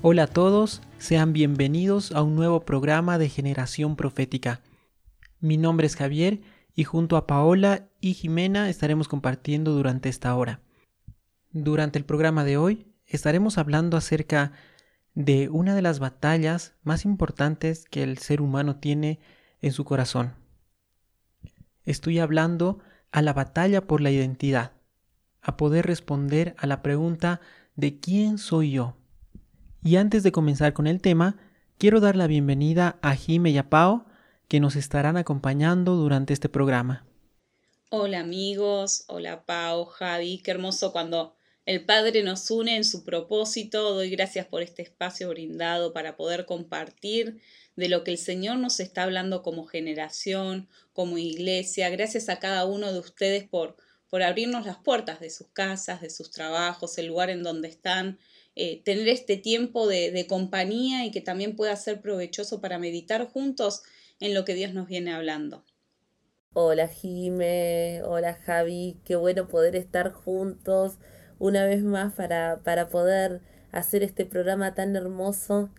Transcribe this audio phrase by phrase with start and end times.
[0.00, 4.62] Hola a todos, sean bienvenidos a un nuevo programa de Generación Profética.
[5.40, 6.40] Mi nombre es Javier
[6.72, 10.60] y junto a Paola y Jimena estaremos compartiendo durante esta hora.
[11.50, 14.52] Durante el programa de hoy estaremos hablando acerca
[15.14, 19.18] de una de las batallas más importantes que el ser humano tiene
[19.60, 20.34] en su corazón.
[21.82, 22.78] Estoy hablando
[23.10, 24.74] a la batalla por la identidad,
[25.42, 27.40] a poder responder a la pregunta
[27.74, 28.97] de quién soy yo.
[29.82, 31.36] Y antes de comenzar con el tema,
[31.78, 34.06] quiero dar la bienvenida a Jime y a Pao,
[34.48, 37.06] que nos estarán acompañando durante este programa.
[37.90, 41.34] Hola amigos, hola Pau, Javi, qué hermoso cuando
[41.64, 43.94] el Padre nos une en su propósito.
[43.94, 47.40] Doy gracias por este espacio brindado para poder compartir
[47.76, 51.88] de lo que el Señor nos está hablando como generación, como iglesia.
[51.90, 53.76] Gracias a cada uno de ustedes por,
[54.10, 58.18] por abrirnos las puertas de sus casas, de sus trabajos, el lugar en donde están,
[58.56, 63.82] eh, tener este tiempo de, compañía y que también pueda ser provechoso para meditar juntos
[64.20, 65.64] en lo que Dios nos viene hablando.
[66.54, 70.98] Hola Jime, hola Javi, qué bueno poder estar juntos
[71.38, 75.70] una vez más para, para poder hacer este programa tan hermoso.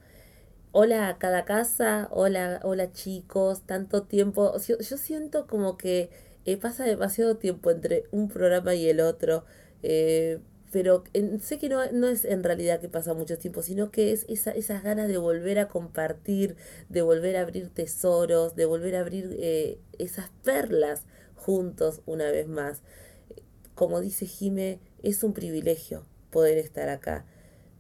[0.72, 4.56] Hola a cada casa, hola, hola chicos, tanto tiempo.
[4.60, 6.12] Yo, yo siento como que
[6.54, 9.46] eh, pasa demasiado tiempo entre un programa y el otro.
[9.84, 10.40] eh,
[10.72, 11.04] pero
[11.42, 14.52] sé que no, no es en realidad que pasa mucho tiempo, sino que es esa,
[14.52, 16.58] esas ganas de volver a compartir,
[16.90, 21.04] de volver a abrir tesoros, de volver a abrir eh, esas perlas
[21.36, 22.82] juntos una vez más.
[23.74, 27.26] Como dice Jime, es un privilegio poder estar acá.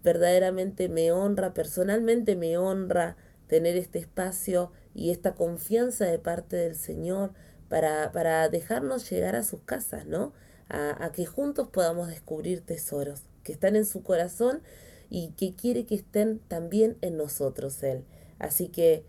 [0.04, 6.76] Verdaderamente me honra, personalmente me honra tener este espacio y esta confianza de parte del
[6.76, 7.34] Señor
[7.70, 10.34] para, para dejarnos llegar a sus casas, ¿no?
[10.68, 14.62] A, a que juntos podamos descubrir tesoros que están en su corazón
[15.10, 18.06] y que quiere que estén también en nosotros Él.
[18.38, 19.04] Así que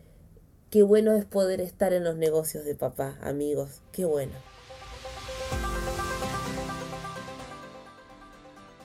[0.70, 4.32] qué bueno es poder estar en los negocios de papá, amigos, qué bueno.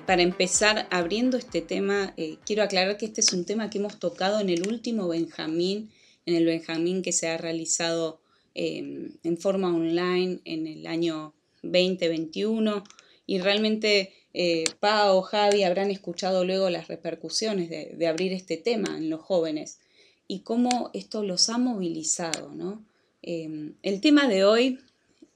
[0.06, 4.00] Para empezar, abriendo este tema, eh, quiero aclarar que este es un tema que hemos
[4.00, 5.92] tocado en el último Benjamín,
[6.26, 8.20] en el Benjamín que se ha realizado
[8.54, 11.34] eh, en forma online en el año
[11.64, 12.84] 2021.
[13.26, 19.10] Y realmente eh, Pau, Javi habrán escuchado luego las repercusiones de, abrir este tema en
[19.10, 19.80] los jóvenes
[20.28, 22.54] y cómo esto los ha movilizado.
[22.54, 22.86] ¿no?
[23.22, 24.80] Eh, el tema de hoy,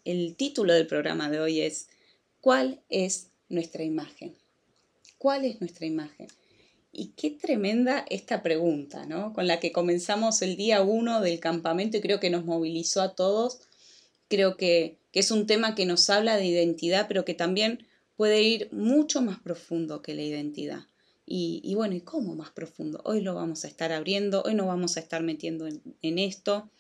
[0.04, 1.88] el título del programa de hoy es
[2.42, 4.36] ¿Cuál es nuestra imagen?
[5.18, 6.28] ¿Cuál es nuestra imagen?
[6.92, 9.34] Y qué tremenda esta pregunta, ¿no?
[9.34, 13.16] Con la que comenzamos el día uno del campamento y creo que nos movilizó a
[13.16, 13.60] todos.
[14.28, 18.42] Creo que, que es un tema que nos habla de identidad, pero que también puede
[18.42, 20.88] ir mucho más profundo que la identidad.
[21.26, 23.02] Y, y bueno, ¿y cómo más profundo?
[23.04, 26.72] Hoy lo vamos a estar abriendo, hoy nos vamos a estar metiendo en, en esto.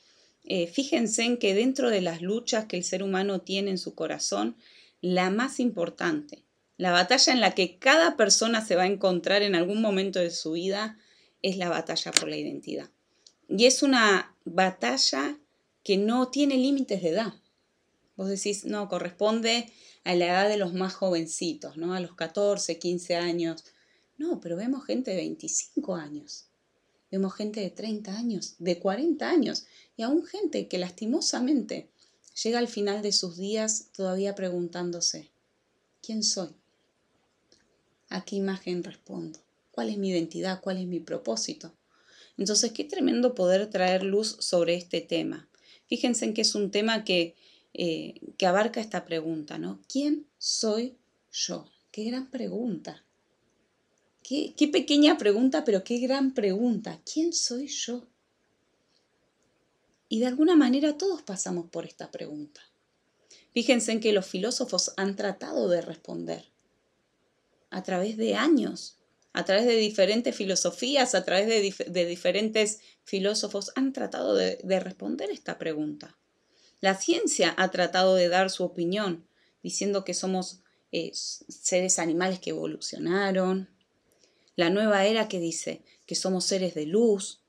[0.44, 3.94] Eh, fíjense en que dentro de las luchas que el ser humano tiene en su
[3.94, 4.56] corazón,
[5.02, 6.47] la más importante,
[6.78, 10.30] la batalla en la que cada persona se va a encontrar en algún momento de
[10.30, 10.98] su vida
[11.42, 12.90] es la batalla por la identidad.
[13.50, 15.40] Y es una batalla
[15.84, 17.34] que no tiene límites de edad.
[18.16, 19.72] Vos decís, no, corresponde
[20.04, 21.94] a la edad de los más jovencitos, ¿no?
[21.94, 23.64] A los 14, 15 años.
[24.18, 26.46] No, pero vemos gente de 25 años.
[27.10, 29.66] Vemos gente de 30 años, de 40 años
[29.96, 31.90] y aún gente que lastimosamente
[32.44, 35.32] llega al final de sus días todavía preguntándose,
[36.02, 36.50] ¿quién soy?
[38.10, 39.40] ¿A qué imagen respondo?
[39.72, 40.62] ¿Cuál es mi identidad?
[40.62, 41.74] ¿Cuál es mi propósito?
[42.38, 45.50] Entonces, qué tremendo poder traer luz sobre este tema.
[45.88, 47.36] Fíjense en que es un tema que,
[47.74, 49.82] eh, que abarca esta pregunta, ¿no?
[49.92, 50.98] ¿Quién soy
[51.32, 51.70] yo?
[51.92, 53.04] Qué gran pregunta.
[54.24, 57.02] Qué, qué pequeña pregunta, pero qué gran pregunta.
[57.12, 58.08] ¿Quién soy yo?
[60.10, 62.62] Y de alguna manera todos pasamos por esta pregunta.
[63.54, 66.46] Fíjense en que los filósofos han tratado de responder
[67.70, 68.98] a través de años
[69.38, 75.60] a través de diferentes filosofías, a través de, diferentes filósofos, han tratado de, responder esta
[75.60, 76.18] pregunta.
[76.82, 79.28] La ciencia ha tratado de dar su opinión,
[79.62, 80.62] diciendo que somos
[80.92, 83.70] eh, seres animales que evolucionaron.
[84.56, 87.44] La nueva era que dice que somos seres de luz.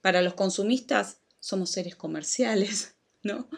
[0.00, 3.48] Para los consumistas somos seres comerciales, ¿no?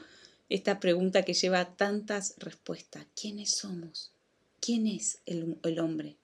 [0.51, 3.07] Esta pregunta que lleva tantas respuestas.
[3.19, 4.13] ¿Quiénes somos?
[4.61, 6.17] ¿Quién es el hombre?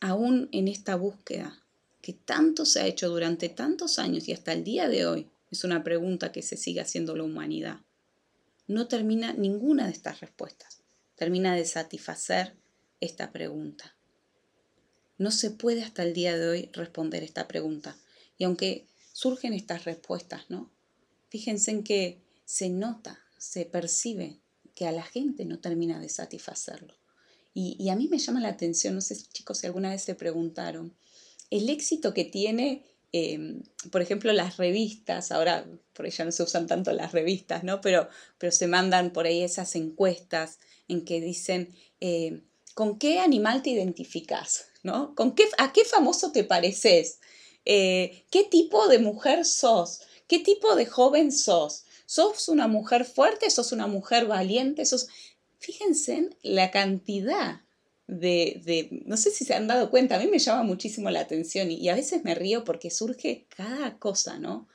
[0.00, 1.62] aún en esta búsqueda
[2.02, 5.64] que tanto se ha hecho durante tantos años y hasta el día de hoy, es
[5.64, 7.80] una pregunta que se sigue haciendo la humanidad,
[8.66, 10.80] no termina ninguna de estas respuestas,
[11.16, 12.54] termina de satisfacer
[13.00, 13.94] esta pregunta.
[15.18, 17.98] No se puede hasta el día de hoy responder esta pregunta.
[18.38, 20.70] Y aunque surgen estas respuestas, ¿no?
[21.28, 24.39] Fíjense en que se nota, se percibe
[24.80, 26.94] que a la gente no termina de satisfacerlo.
[27.52, 30.96] Y, a mí me llama la atención, no sé chicos si alguna vez se preguntaron,
[31.50, 36.44] el éxito que tiene, em, por ejemplo, las revistas, ahora por ahí ya no se
[36.44, 37.82] usan tanto las revistas, ¿no?
[37.82, 42.42] Pero, pero se mandan por ahí esas encuestas en que dicen, em,
[42.72, 44.70] ¿con qué animal te identificas?
[44.82, 45.14] ¿no?
[45.14, 47.20] ¿Con qué, ¿A qué famoso te pareces?
[47.66, 50.00] Eh, ¿Qué tipo de mujer sos?
[50.26, 51.84] ¿Qué tipo de joven sos?
[52.10, 53.48] ¿Sos una mujer fuerte?
[53.50, 54.84] ¿Sos una mujer valiente?
[54.84, 55.06] ¿Sos...
[55.60, 57.60] Fíjense en la cantidad
[58.08, 61.70] de, no sé si se han dado cuenta, a mí me llama muchísimo la atención
[61.70, 64.66] y, a veces me río porque surge cada cosa, ¿no?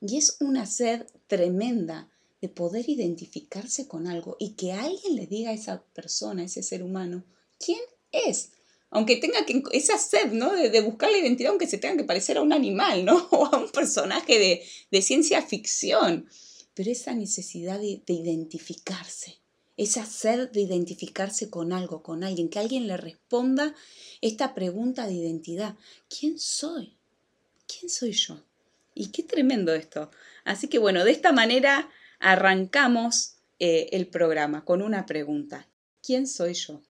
[0.00, 2.08] Y es una sed tremenda
[2.40, 6.62] de poder identificarse con algo y que alguien le diga a esa persona, a ese
[6.62, 7.22] ser humano,
[7.58, 7.80] quién
[8.12, 8.52] es.
[8.88, 10.54] Aunque tenga que, esa sed, ¿no?
[10.54, 13.28] De, buscar la identidad, aunque se tenga que parecer a un animal, ¿no?
[13.32, 16.26] O a un personaje de, ciencia ficción.
[16.78, 19.40] Pero esa necesidad de identificarse
[19.78, 23.74] esa sed de identificarse con algo, con alguien, que alguien le responda
[24.20, 25.76] esta pregunta de identidad.
[26.10, 26.98] ¿Quién soy?
[27.66, 28.42] ¿Quién soy yo?
[28.92, 30.10] Y qué tremendo esto.
[30.44, 31.88] Así que bueno, de esta manera
[32.18, 35.68] arrancamos eh, el programa con una pregunta.
[36.02, 36.82] ¿Quién soy yo?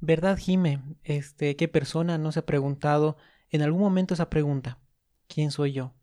[0.00, 0.82] ¿Verdad, Jime?
[1.02, 3.16] Este, ¿qué persona no se ha preguntado
[3.48, 4.78] en algún momento esa pregunta?
[5.26, 5.94] ¿Quién soy yo?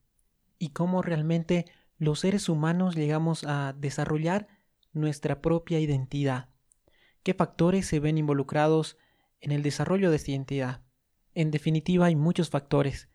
[0.58, 1.68] Y cómo realmente
[1.98, 4.48] los seres humanos llegamos a desarrollar
[4.94, 6.50] nuestra propia identidad.
[7.24, 8.98] ¿Qué factores se ven involucrados
[9.42, 10.82] en el desarrollo de esta identidad?
[11.34, 13.10] En definitiva, hay muchos factores.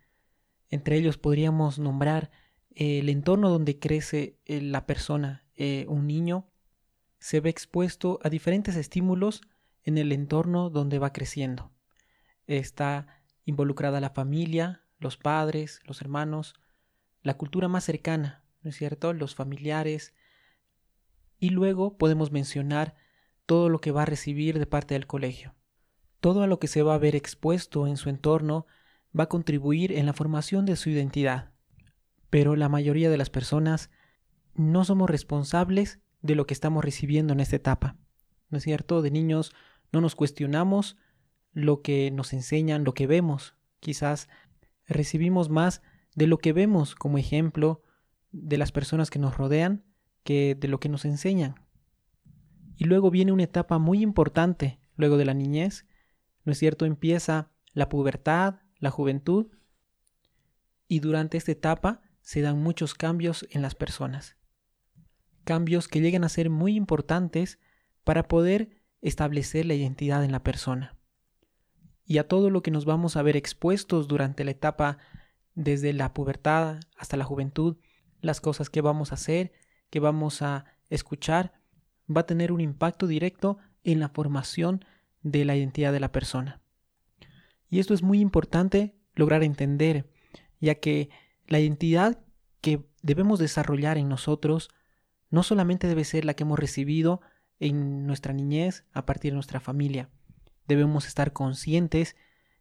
[0.68, 2.30] Entre ellos podríamos nombrar
[2.70, 5.44] el entorno donde crece eh, la persona.
[5.54, 6.48] Eh, un niño
[7.18, 9.42] se ve expuesto a diferentes estímulos
[9.84, 11.70] en el entorno donde va creciendo.
[12.46, 13.06] Está
[13.44, 16.54] involucrada la familia, los padres, los hermanos,
[17.22, 19.12] la cultura más cercana, ¿no es cierto?
[19.12, 20.14] Los familiares,
[21.42, 22.94] y luego podemos mencionar
[23.46, 25.56] todo lo que va a recibir de parte del colegio.
[26.20, 28.66] Todo a lo que se va a ver expuesto en su entorno
[29.18, 31.50] va a contribuir en la formación de su identidad.
[32.30, 33.90] Pero la mayoría de las personas
[34.54, 37.96] no somos responsables de lo que estamos recibiendo en esta etapa.
[38.48, 39.02] ¿No es cierto?
[39.02, 39.52] De niños
[39.90, 40.96] no nos cuestionamos
[41.52, 43.56] lo que nos enseñan, lo que vemos.
[43.80, 44.28] Quizás
[44.86, 45.82] recibimos más
[46.14, 47.82] de lo que vemos como ejemplo
[48.32, 49.84] de las personas que nos rodean
[50.24, 51.54] que de lo que nos enseñan.
[52.76, 55.86] Y luego viene una etapa muy importante, luego de la niñez,
[56.44, 56.86] ¿no es cierto?
[56.86, 59.48] Empieza la pubertad, la juventud,
[60.88, 64.36] y durante esta etapa se dan muchos cambios en las personas.
[65.44, 67.58] Cambios que llegan a ser muy importantes
[68.04, 70.96] para poder establecer la identidad en la persona.
[72.04, 74.98] Y a todo lo que nos vamos a ver expuestos durante la etapa
[75.54, 77.76] desde la pubertad hasta la juventud,
[78.22, 79.52] las cosas que vamos a hacer,
[79.90, 81.52] que vamos a escuchar
[82.14, 84.84] va a tener un impacto directo en la formación
[85.22, 86.60] de la identidad de la persona.
[87.68, 90.10] Y esto es muy importante lograr entender,
[90.60, 91.10] ya que
[91.46, 92.18] la identidad
[92.60, 94.70] que debemos desarrollar en nosotros
[95.30, 97.20] no solamente debe ser la que hemos recibido
[97.58, 100.10] en nuestra niñez a partir de nuestra familia.
[100.66, 102.16] Debemos estar conscientes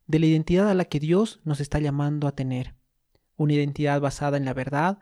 [0.07, 2.75] de la identidad a la que Dios nos está llamando a tener.
[3.35, 4.99] Una identidad basada en la verdad,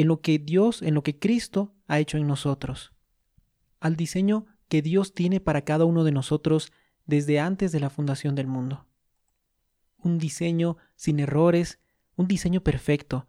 [0.00, 2.94] en lo que Dios, en lo que Cristo ha hecho en nosotros.
[3.80, 6.72] Al diseño que Dios tiene para cada uno de nosotros
[7.04, 8.86] desde antes de la fundación del mundo.
[9.98, 11.80] Un diseño sin errores,
[12.16, 13.26] un diseño perfecto,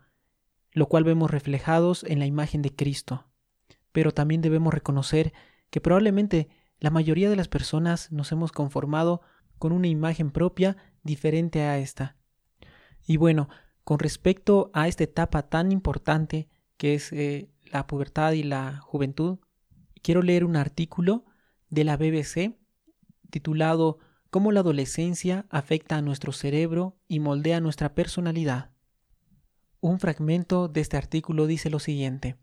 [0.72, 3.28] lo cual vemos reflejados en la imagen de Cristo.
[3.92, 5.34] Pero también debemos reconocer
[5.72, 6.48] que probablemente
[6.80, 9.20] la mayoría de las personas nos hemos conformado
[9.60, 12.16] con una imagen propia diferente a esta.
[13.06, 13.50] Y bueno,
[13.84, 16.48] con respecto a esta etapa tan importante
[16.82, 19.38] que es eh, la pubertad y la juventud,
[20.02, 21.26] quiero leer un artículo
[21.70, 22.58] de la BBC
[23.30, 24.00] titulado
[24.32, 28.72] Cómo la adolescencia afecta a nuestro cerebro y moldea nuestra personalidad.
[29.80, 32.38] Un fragmento de este artículo dice lo siguiente.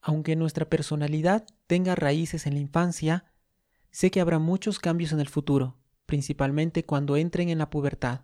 [0.00, 3.26] Aunque nuestra personalidad tenga raíces en la infancia,
[3.90, 5.76] sé que habrá muchos cambios en el futuro,
[6.06, 8.22] principalmente cuando entren en la pubertad.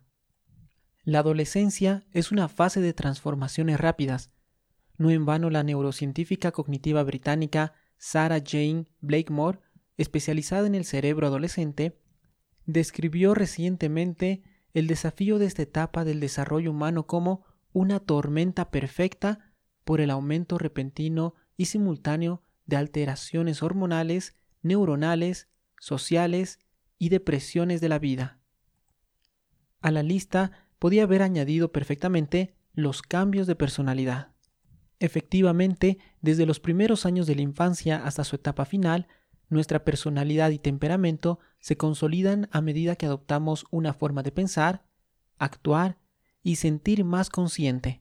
[1.05, 4.31] La adolescencia es una fase de transformaciones rápidas.
[5.03, 9.59] No en vano la neurocientífica cognitiva británica Sarah Jane Blakemore,
[9.97, 11.99] especializada en el cerebro adolescente,
[12.67, 14.45] describió recientemente
[14.75, 20.57] el desafío de esta etapa del desarrollo humano como una tormenta perfecta por el aumento
[20.57, 25.49] repentino y simultáneo de alteraciones hormonales, neuronales,
[25.81, 26.61] sociales
[26.97, 28.39] y depresiones de la vida.
[29.81, 34.32] A la lista podía haber añadido perfectamente los cambios de personalidad.
[35.03, 39.09] Efectivamente, desde los primeros años de la infancia hasta su etapa final,
[39.49, 44.85] nuestra personalidad y temperamento se consolidan a medida que adoptamos una forma de pensar,
[45.39, 45.99] actuar
[46.45, 48.01] y sentir más consciente.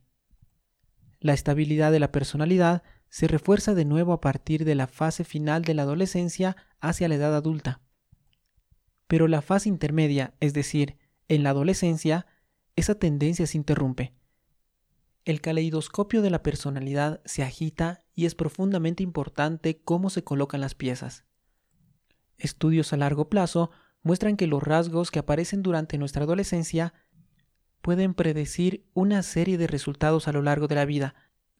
[1.19, 5.63] La estabilidad de la personalidad se refuerza de nuevo a partir de la fase final
[5.63, 7.81] de la adolescencia hacia la edad adulta.
[9.07, 12.27] Pero la fase intermedia, es decir, en la adolescencia,
[12.75, 14.13] esa tendencia se interrumpe.
[15.23, 20.73] El caleidoscopio de la personalidad se agita y es profundamente importante cómo se colocan las
[20.73, 21.25] piezas.
[22.37, 23.69] Estudios a largo plazo
[24.01, 26.93] muestran que los rasgos que aparecen durante nuestra adolescencia
[27.81, 31.13] pueden predecir una serie de resultados a lo largo de la vida,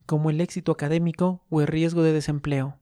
[0.06, 2.80] como el éxito académico o el riesgo de desempleo.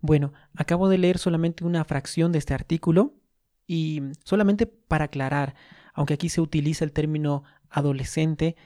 [0.00, 3.14] Bueno, acabo de leer solamente una fracción de este artículo
[3.66, 5.54] y solamente para aclarar,
[5.92, 8.56] aunque aquí se utiliza el término adolescente,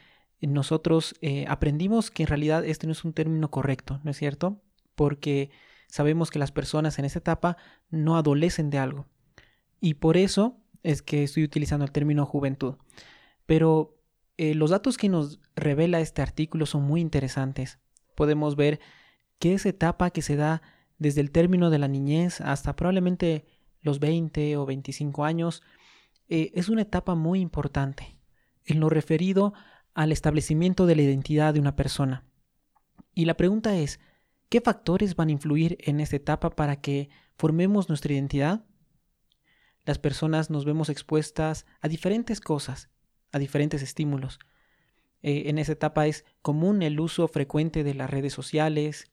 [0.40, 4.60] nosotros eh, aprendimos que en realidad este no es un término correcto, ¿no es cierto?
[4.94, 5.50] Porque
[5.88, 7.56] sabemos que las personas en esa etapa
[7.90, 9.06] no adolecen de algo.
[9.80, 12.76] Y por eso es que estoy utilizando el término juventud.
[13.46, 13.96] Pero
[14.36, 17.78] eh, los datos que nos revela este artículo son muy interesantes.
[18.14, 18.80] Podemos ver
[19.38, 20.62] que esa etapa que se da
[20.98, 23.46] desde el término de la niñez hasta probablemente
[23.82, 25.62] los 20 o 25 años
[26.28, 28.18] eh, es una etapa muy importante
[28.64, 29.52] en lo referido
[29.94, 32.24] al establecimiento de la identidad de una persona.
[33.14, 34.00] Y la pregunta es,
[34.48, 38.64] ¿qué factores van a influir en esta etapa para que formemos nuestra identidad?
[39.84, 42.90] Las personas nos vemos expuestas a diferentes cosas
[43.34, 44.38] a diferentes estímulos.
[45.22, 49.10] Eh, en esa etapa es común el uso frecuente de las redes sociales.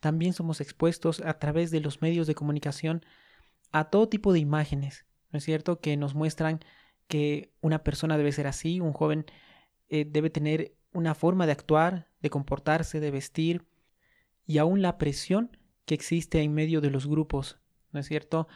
[0.00, 3.04] También somos expuestos a través de los medios de comunicación
[3.70, 5.80] a todo tipo de imágenes, ¿no es cierto?
[5.80, 6.60] Que nos muestran
[7.06, 9.26] que una persona debe ser así, un joven
[9.88, 13.66] eh, debe tener una forma de actuar, de comportarse, de vestir,
[14.46, 17.58] y aún la presión que existe en medio de los grupos,
[17.92, 18.48] ¿no es cierto?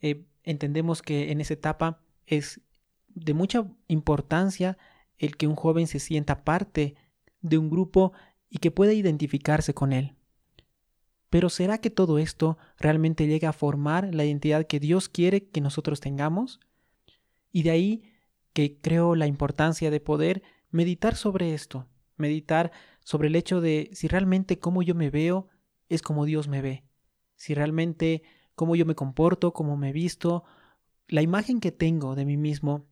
[0.00, 2.60] Eh, entendemos que en esa etapa es
[3.08, 4.76] de mucha importancia
[5.18, 6.94] el que un joven se sienta parte
[7.40, 8.12] de un grupo
[8.48, 10.14] y que pueda identificarse con él.
[11.30, 15.60] Pero ¿será que todo esto realmente llega a formar la identidad que Dios quiere que
[15.60, 16.60] nosotros tengamos?
[17.52, 18.02] Y de ahí
[18.52, 20.42] que creo la importancia de poder
[20.76, 22.70] meditar sobre esto, meditar
[23.02, 25.48] sobre el hecho de si realmente cómo yo me veo
[25.88, 26.84] es como Dios me ve,
[27.34, 28.22] si realmente
[28.54, 30.44] cómo yo me comporto, cómo me visto,
[31.08, 32.86] la imagen que tengo de mí mismo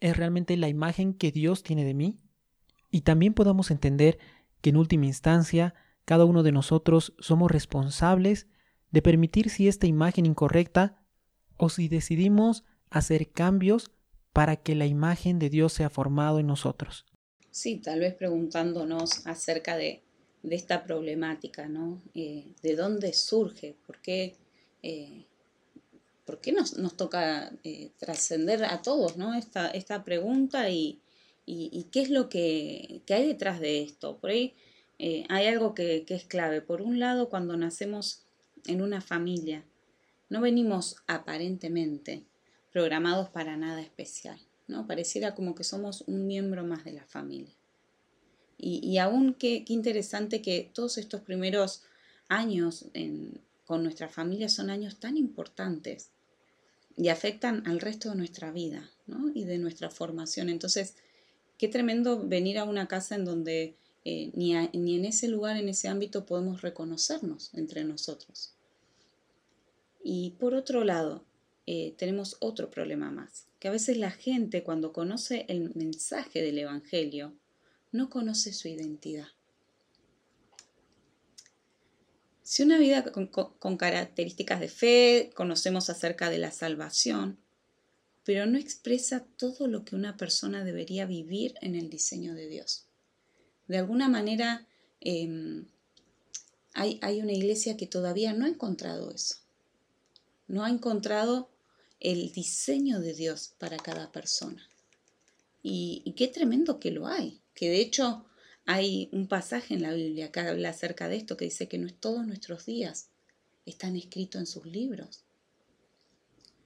[0.00, 2.20] es realmente la imagen que Dios tiene de mí?
[2.90, 4.18] Y también podamos entender
[4.60, 8.46] que en última instancia cada uno de nosotros somos responsables
[8.90, 11.02] de permitir si esta imagen incorrecta
[11.56, 13.90] o si decidimos hacer cambios
[14.36, 17.06] para que la imagen de Dios sea formado en nosotros.
[17.50, 20.02] Sí, tal vez preguntándonos acerca de,
[20.42, 22.02] esta problemática, ¿no?
[22.14, 23.74] Eh, ¿De dónde surge?
[23.86, 24.36] ¿Por qué
[24.82, 25.24] eh,
[26.26, 29.32] ¿por qué nos, toca eh, trascender a todos ¿no?
[29.34, 31.00] esta, pregunta y,
[31.46, 34.18] qué es lo que, hay detrás de esto?
[34.18, 34.54] Por ahí
[35.30, 36.60] hay algo que, es clave.
[36.60, 38.26] Por un lado, cuando nacemos
[38.66, 39.64] en una familia,
[40.28, 42.26] no venimos aparentemente
[42.76, 44.38] programados para nada especial.
[44.68, 44.86] ¿no?
[44.86, 47.54] Pareciera como que somos un miembro más de la familia.
[48.58, 51.84] Y, aún qué, interesante que todos estos primeros
[52.28, 52.84] años
[53.64, 56.10] con nuestra familia son años tan importantes
[56.98, 59.30] y afectan al resto de nuestra vida ¿no?
[59.34, 60.50] y de nuestra formación.
[60.50, 60.96] Entonces,
[61.56, 65.70] qué tremendo venir a una casa en donde eh, ni, ni en ese lugar, en
[65.70, 68.52] ese ámbito podemos reconocernos entre nosotros.
[70.04, 71.25] Y por otro lado,
[71.66, 76.58] eh, tenemos otro problema más, que a veces la gente cuando conoce el mensaje del
[76.58, 77.34] Evangelio,
[77.90, 79.26] no conoce su identidad.
[82.42, 87.38] Si una vida con, características de fe, conocemos acerca de la salvación,
[88.22, 92.86] pero no expresa todo lo que una persona debería vivir en el diseño de Dios.
[93.66, 94.68] De alguna manera,
[95.00, 95.66] em,
[96.74, 99.38] hay, hay una iglesia que todavía no ha encontrado eso.
[100.46, 101.50] No ha encontrado
[102.00, 104.68] el diseño de Dios para cada persona.
[105.62, 108.24] Y, qué tremendo que lo hay, que de hecho
[108.66, 111.92] hay un pasaje en la Biblia que habla acerca de esto, que dice que no,
[111.92, 113.08] todos nuestros días
[113.64, 115.24] están escritos en sus libros.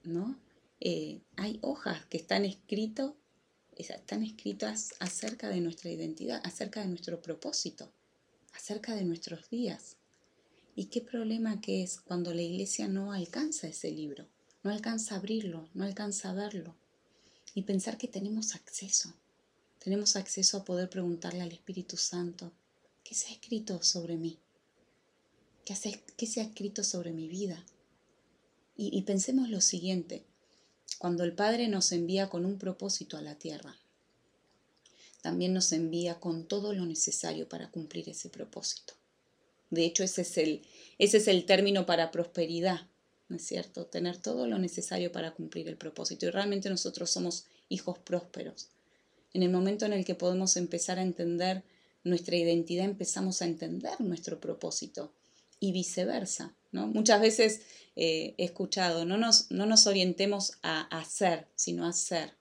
[0.03, 0.39] ¿No?
[0.81, 3.17] Eh, hay hojas que están, escrito,
[3.77, 7.93] están escritas acerca de nuestra identidad, acerca de nuestro propósito,
[8.53, 9.97] acerca de nuestros días.
[10.75, 14.27] ¿Y qué problema que es cuando la iglesia no alcanza ese libro?
[14.63, 16.75] No alcanza a abrirlo, no alcanza a verlo.
[17.55, 19.13] Y pensar que tenemos acceso,
[19.83, 22.53] tenemos acceso a poder preguntarle al Espíritu Santo,
[23.03, 24.39] ¿qué se ha escrito sobre mí?
[25.65, 25.75] ¿Qué,
[26.27, 27.65] se ha escrito sobre mi vida?
[28.77, 30.25] Y, y pensemos lo siguiente,
[30.99, 33.77] cuando el Padre nos envía con un propósito a la tierra,
[35.23, 38.95] también nos envía con todo lo necesario para cumplir ese propósito.
[39.71, 40.63] De hecho, ese es el,
[40.99, 42.90] ese es el término para prosperidad
[43.31, 43.87] ¿no es cierto?
[43.87, 46.27] Tener todo lo necesario para cumplir el propósito.
[46.27, 48.69] Y realmente nosotros somos hijos prósperos.
[49.33, 51.63] En el momento en el que podemos empezar a entender
[52.03, 55.13] nuestra identidad, empezamos a entender nuestro propósito
[55.61, 56.57] y viceversa.
[56.73, 56.89] ¿no?
[56.89, 57.61] Muchas veces
[57.95, 62.33] eh, he escuchado, no nos, no nos orientemos a hacer, sino a ser.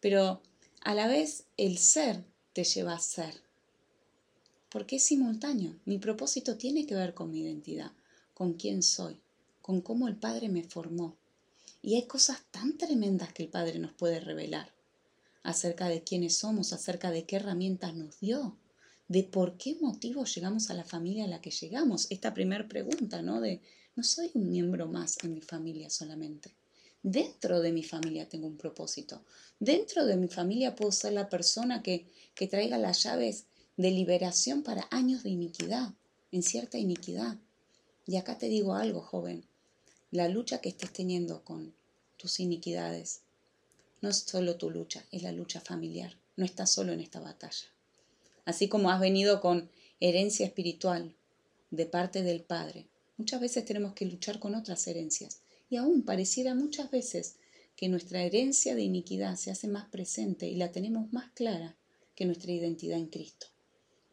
[0.00, 0.40] Pero
[0.80, 2.24] a la vez el ser
[2.54, 3.34] te lleva a ser.
[4.70, 5.78] Porque es simultáneo.
[5.84, 7.92] Mi propósito tiene que ver con mi identidad,
[8.32, 9.20] con quién soy
[9.62, 11.16] con cómo el Padre me formó.
[11.82, 14.72] Y hay cosas tan tremendas que el Padre nos puede revelar
[15.42, 18.56] acerca de quiénes somos, acerca de qué herramientas nos dio,
[19.08, 22.06] de por qué motivo llegamos a la familia a la que llegamos.
[22.10, 23.40] Esta primera pregunta, ¿no?
[23.40, 23.60] De,
[23.96, 26.54] no soy un miembro más en mi familia solamente.
[27.02, 29.24] Dentro de mi familia tengo un propósito.
[29.58, 33.46] Dentro de mi familia puedo ser la persona que, que traiga las llaves
[33.78, 35.94] de liberación para años de iniquidad,
[36.30, 37.38] en cierta iniquidad.
[38.06, 39.49] Y acá te digo algo, joven
[40.12, 41.72] la lucha que estés teniendo con
[42.16, 43.20] tus iniquidades
[44.00, 46.16] no es solo tu lucha, es la lucha familiar.
[46.36, 47.68] No estás solo en esta batalla.
[48.44, 49.70] Así como has venido con
[50.00, 51.14] herencia espiritual
[51.70, 55.42] de parte del Padre, muchas veces tenemos que luchar con otras herencias.
[55.68, 57.36] Y aún pareciera muchas veces
[57.76, 61.76] que nuestra herencia de iniquidad se hace más presente y la tenemos más clara
[62.16, 63.46] que nuestra identidad en Cristo.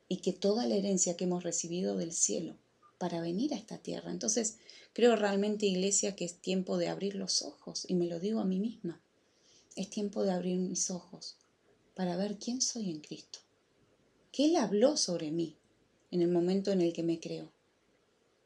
[0.08, 2.56] Y que toda la herencia que hemos recibido del cielo
[2.98, 4.12] para venir a esta tierra.
[4.12, 4.58] Entonces,
[4.98, 8.46] Creo realmente, iglesia, que es tiempo de abrir los ojos, y me lo digo a
[8.46, 9.00] mí misma.
[9.76, 11.38] Es tiempo de abrir mis ojos
[11.94, 13.38] para ver quién soy en Cristo.
[14.32, 15.56] ¿Qué Él habló sobre mí
[16.10, 17.52] en el momento en el que me creó?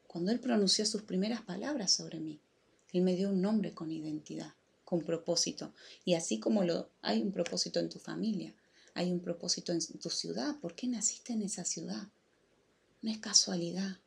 [0.06, 2.38] Cuando Él pronunció sus primeras palabras sobre mí,
[2.92, 4.52] Él me dio un nombre con identidad,
[4.84, 5.72] con propósito.
[6.04, 8.54] Y así como lo, hay un propósito en tu familia,
[8.92, 10.60] hay un propósito en tu ciudad.
[10.60, 12.08] ¿Por qué naciste en esa ciudad?
[13.00, 14.01] No es casualidad.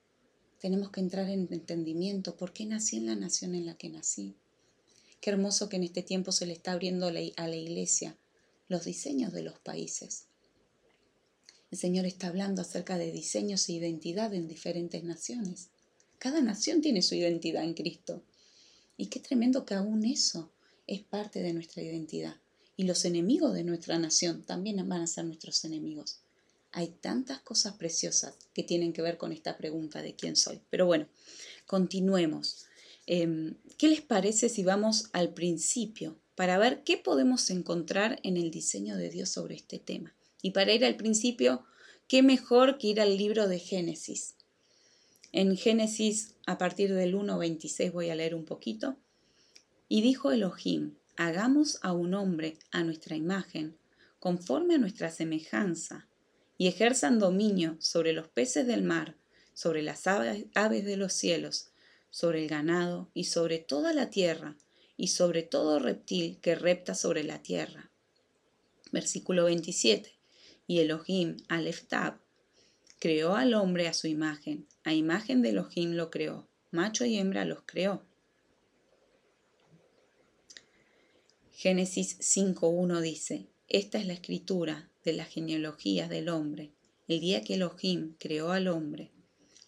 [0.65, 2.37] Tenemos que entrar en entendimiento.
[2.37, 4.33] ¿Por qué nací en la nación en la que nací?
[5.21, 8.17] Qué hermoso que en este tiempo se le está abriendo a la iglesia
[8.67, 10.23] los diseños de los países.
[11.69, 15.69] El Señor está hablando acerca de diseños e identidad en diferentes naciones.
[16.17, 18.23] Cada nación tiene su identidad en Cristo.
[18.97, 20.49] Y qué tremendo que aún eso
[20.87, 22.37] es parte de nuestra identidad.
[22.75, 26.21] Y los enemigos de nuestra nación también van a ser nuestros enemigos.
[26.77, 30.59] Hay tantas cosas preciosas que tienen que ver con esta pregunta de quién soy.
[30.69, 31.07] Pero bueno,
[31.65, 32.65] continuemos.
[33.05, 38.51] Em, ¿Qué les parece si vamos al principio para ver qué podemos encontrar en el
[38.51, 40.17] diseño de Dios sobre este tema?
[40.41, 41.63] Y para ir al principio,
[42.09, 44.35] ¿qué mejor que ir al libro de Génesis?
[45.31, 48.97] En Génesis, a partir del 1.26 voy a leer un poquito.
[49.87, 53.77] Y dijo Elohim, hagamos a un hombre a nuestra imagen,
[54.19, 56.09] conforme a nuestra semejanza,
[56.57, 59.15] y ejerzan dominio sobre los peces del mar,
[59.53, 61.71] sobre las aves de los cielos,
[62.09, 64.55] sobre el ganado y sobre toda la tierra,
[64.97, 67.91] y sobre todo reptil que repta sobre la tierra.
[68.91, 70.13] Versículo 27.
[70.67, 72.19] Y Elohim, Aleph Tab,
[72.99, 77.43] creó al hombre a su imagen, a imagen de Elohim lo creó, macho y hembra
[77.43, 78.03] los creó.
[81.51, 86.71] Génesis 5.1 dice, esta es la escritura de la genealogía del hombre.
[87.07, 89.11] El día que Elohim creó al hombre,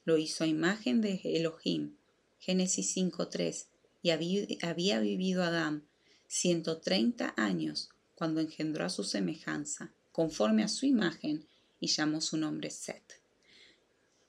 [0.04, 1.96] lo hizo a imagen de Elohim.
[2.40, 3.66] Génesis 5.3.
[4.02, 4.10] Y
[4.62, 5.84] había vivido Adán
[6.28, 11.46] 130 años cuando engendró a su semejanza, conforme a su imagen,
[11.80, 13.22] y llamó su nombre Set.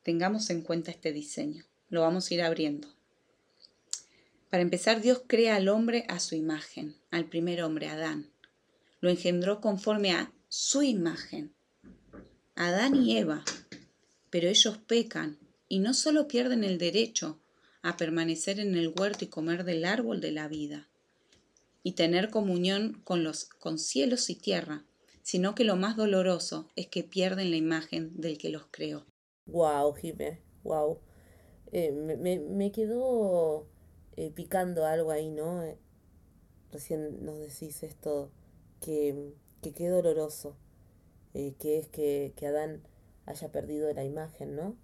[0.02, 1.64] Tengamos en cuenta este diseño.
[1.88, 2.88] Lo vamos a ir abriendo.
[4.50, 8.30] Para empezar, Dios crea al hombre a su imagen, al primer hombre, Adán.
[9.00, 11.54] Lo engendró conforme a su imagen.
[12.54, 13.44] Adán y Eva.
[14.30, 17.38] Pero ellos pecan y no solo pierden el derecho
[17.82, 20.88] a permanecer en el huerto y comer del árbol de la vida
[21.82, 24.84] y tener comunión con los con cielos y tierra,
[25.22, 29.06] sino que lo más doloroso es que pierden la imagen del que los creó.
[29.46, 30.98] Wow, Jimé, wow.
[31.72, 33.68] Eh, me, me, quedó
[34.16, 35.62] eh, picando algo ahí, ¿no?
[35.62, 35.78] Eh,
[36.70, 38.32] recién nos decís esto,
[38.80, 40.56] que, que qué doloroso,
[41.32, 42.82] que es que, que, Adán
[43.26, 44.76] haya perdido la imagen, ¿no?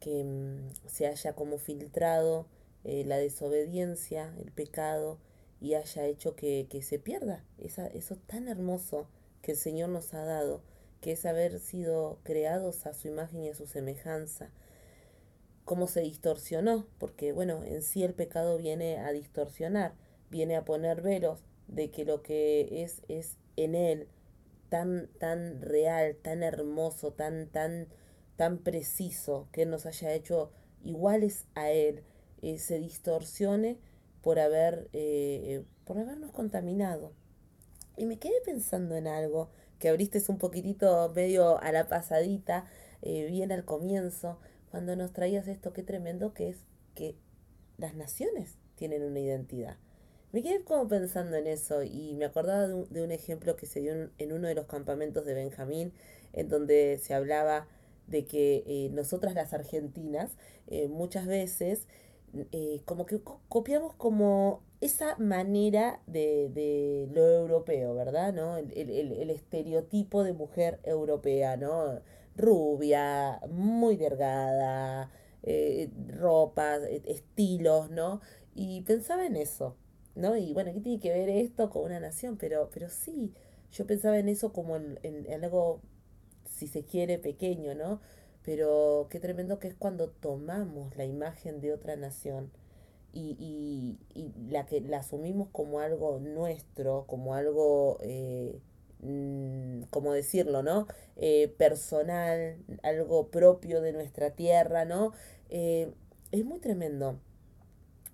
[0.00, 2.46] Que mm, se haya como filtrado
[2.84, 5.18] la desobediencia, el pecado,
[5.60, 9.06] y haya hecho que, que se pierda esa, eso tan hermoso
[9.42, 10.62] que el Señor nos ha dado
[11.02, 14.50] que es haber sido creados a su imagen y a su semejanza.
[15.64, 19.94] Cómo se distorsionó, porque bueno, en sí el pecado viene a distorsionar,
[20.30, 24.08] viene a poner velos de que lo que es es en él
[24.68, 27.88] tan tan real, tan hermoso, tan tan
[28.36, 30.50] tan preciso que nos haya hecho
[30.84, 32.02] iguales a él,
[32.40, 33.78] eh, se distorsione
[34.22, 37.12] por haber eh, por habernos contaminado.
[37.96, 42.66] Y me quedé pensando en algo que abriste un poquitito medio a la pasadita,
[43.02, 44.38] eh, bien al comienzo,
[44.70, 47.16] cuando nos traías esto, qué tremendo que es que
[47.78, 49.76] las naciones tienen una identidad.
[50.32, 54.10] Me quedé como pensando en eso y me acordaba de un, ejemplo que se dio
[54.18, 55.92] en, uno de los campamentos de Benjamín,
[56.32, 57.68] en donde se hablaba
[58.06, 60.36] de que eh, nosotras las argentinas
[60.68, 61.86] eh, muchas veces
[62.86, 68.32] como que copiamos como esa manera de, de lo europeo, ¿verdad?
[68.32, 68.56] ¿No?
[68.56, 72.00] El, el, el, estereotipo de mujer europea, ¿no?
[72.36, 75.10] Rubia, muy delgada,
[75.42, 78.20] eh, ropas, e, estilos, ¿no?
[78.54, 79.76] Y pensaba en eso,
[80.14, 80.36] ¿no?
[80.36, 82.36] Y bueno, ¿qué tiene que ver esto con una nación?
[82.38, 83.32] Pero, pero sí,
[83.72, 85.80] yo pensaba en eso como en, en algo,
[86.50, 88.00] si se quiere, pequeño, ¿no?
[88.44, 92.50] Pero qué tremendo que es cuando tomamos la imagen de otra nación
[93.12, 98.58] y, y, y la que la asumimos como algo nuestro, como algo, eh,
[99.02, 100.86] mm, como decirlo, ¿no?
[101.16, 105.12] Eh, personal, algo propio de nuestra tierra, ¿no?
[105.50, 105.92] Eh,
[106.32, 107.18] es muy tremendo,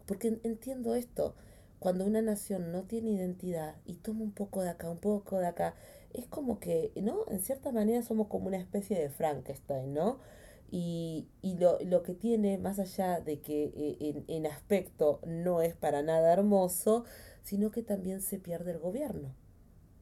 [0.07, 1.35] porque entiendo esto,
[1.79, 5.47] cuando una nación no tiene identidad y toma un poco de acá, un poco de
[5.47, 5.75] acá,
[6.12, 7.25] es como que, ¿no?
[7.29, 10.19] En cierta manera somos como una especie de Frankenstein, ¿no?
[10.71, 15.62] Y, y lo, lo, que tiene, más allá de que eh, en, en, aspecto no
[15.62, 17.05] es para nada hermoso,
[17.43, 19.35] sino que también se pierde el gobierno.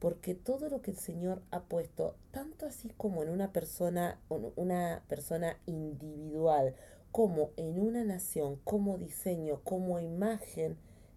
[0.00, 5.04] Porque todo lo que el Señor ha puesto, tanto así como en una persona, una
[5.08, 6.74] persona individual,
[7.12, 10.76] como en una nación, como diseño, como imagen,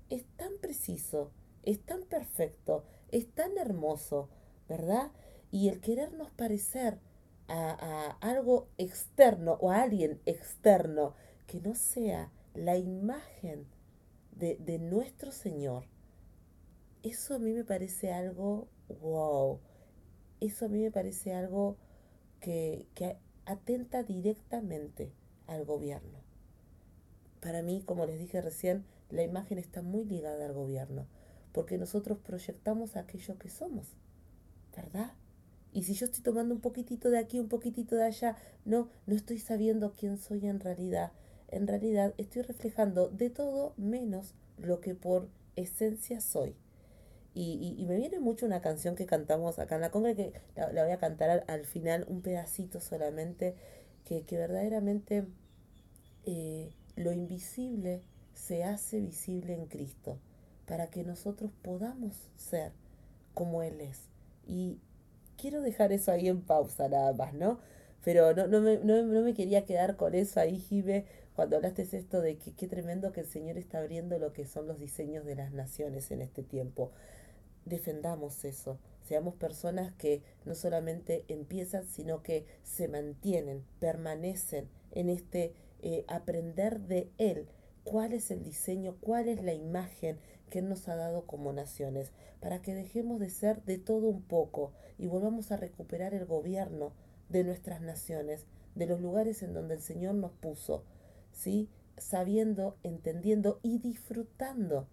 [0.10, 1.32] es tan preciso,
[1.64, 4.30] es tan perfecto, es tan hermoso,
[4.68, 5.12] ¿verdad?
[5.52, 7.00] Y el querernos parecer
[7.48, 11.16] a, algo externo o a alguien externo
[11.48, 13.66] que no sea la imagen
[14.32, 15.86] de, de nuestro Señor,
[17.02, 18.68] eso a mí me parece algo
[19.02, 19.60] wow.
[20.40, 21.78] Eso a mí me parece algo
[22.40, 25.12] que, que atenta directamente
[25.48, 26.20] al gobierno.
[27.42, 31.08] Para mí, como les dije recién, la imagen está muy ligada al gobierno,
[31.52, 33.88] porque nosotros proyectamos aquello que somos,
[34.76, 35.14] ¿verdad?
[35.72, 39.16] Y si yo estoy tomando un poquitito de aquí, un poquitito de allá, no, no
[39.16, 41.12] estoy sabiendo quién soy en realidad.
[41.48, 46.56] En realidad estoy reflejando de todo menos lo que por esencia soy.
[47.36, 50.84] Y, y, me viene mucho una canción que cantamos acá en la congre, que la,
[50.84, 53.56] voy a cantar al, final, un pedacito solamente,
[54.04, 55.28] que, que verdaderamente
[56.26, 58.02] eh, lo invisible
[58.40, 60.18] se hace visible en Cristo,
[60.66, 62.72] para que nosotros podamos ser
[63.34, 64.00] como Él es.
[64.48, 64.80] Y
[65.38, 67.60] quiero dejar eso ahí en pausa nada más, ¿no?
[68.04, 71.84] Pero no, no, me, no, no me quería quedar con eso ahí, Jime, cuando hablaste
[71.84, 75.26] esto de que qué tremendo que el Señor está abriendo lo que son los diseños
[75.26, 76.92] de las naciones en este tiempo.
[77.66, 85.54] Defendamos eso, seamos personas que no solamente empiezan, sino que se mantienen, permanecen en este
[85.82, 87.48] eh, aprender de Él,
[87.90, 90.20] cuál es el diseño, cuál es la imagen
[90.52, 94.74] que nos ha dado como naciones, para que dejemos de ser de todo un poco
[95.00, 96.94] y volvamos a recuperar el gobierno
[97.30, 100.84] de nuestras naciones, de los lugares en donde el Señor nos puso,
[101.32, 101.68] ¿sí?
[101.98, 104.88] sabiendo, entendiendo y disfrutando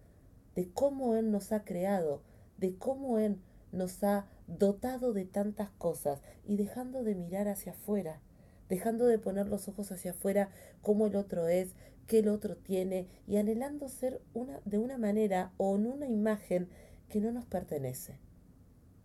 [0.55, 2.23] de cómo Él nos ha creado,
[2.57, 8.23] de cómo Él nos ha dotado de tantas cosas y dejando de mirar hacia afuera,
[8.71, 10.49] dejando de poner los ojos hacia afuera
[10.81, 11.75] cómo el otro es,
[12.07, 16.69] qué el otro tiene y anhelando ser una, de una manera o en una imagen
[17.09, 18.19] que no nos pertenece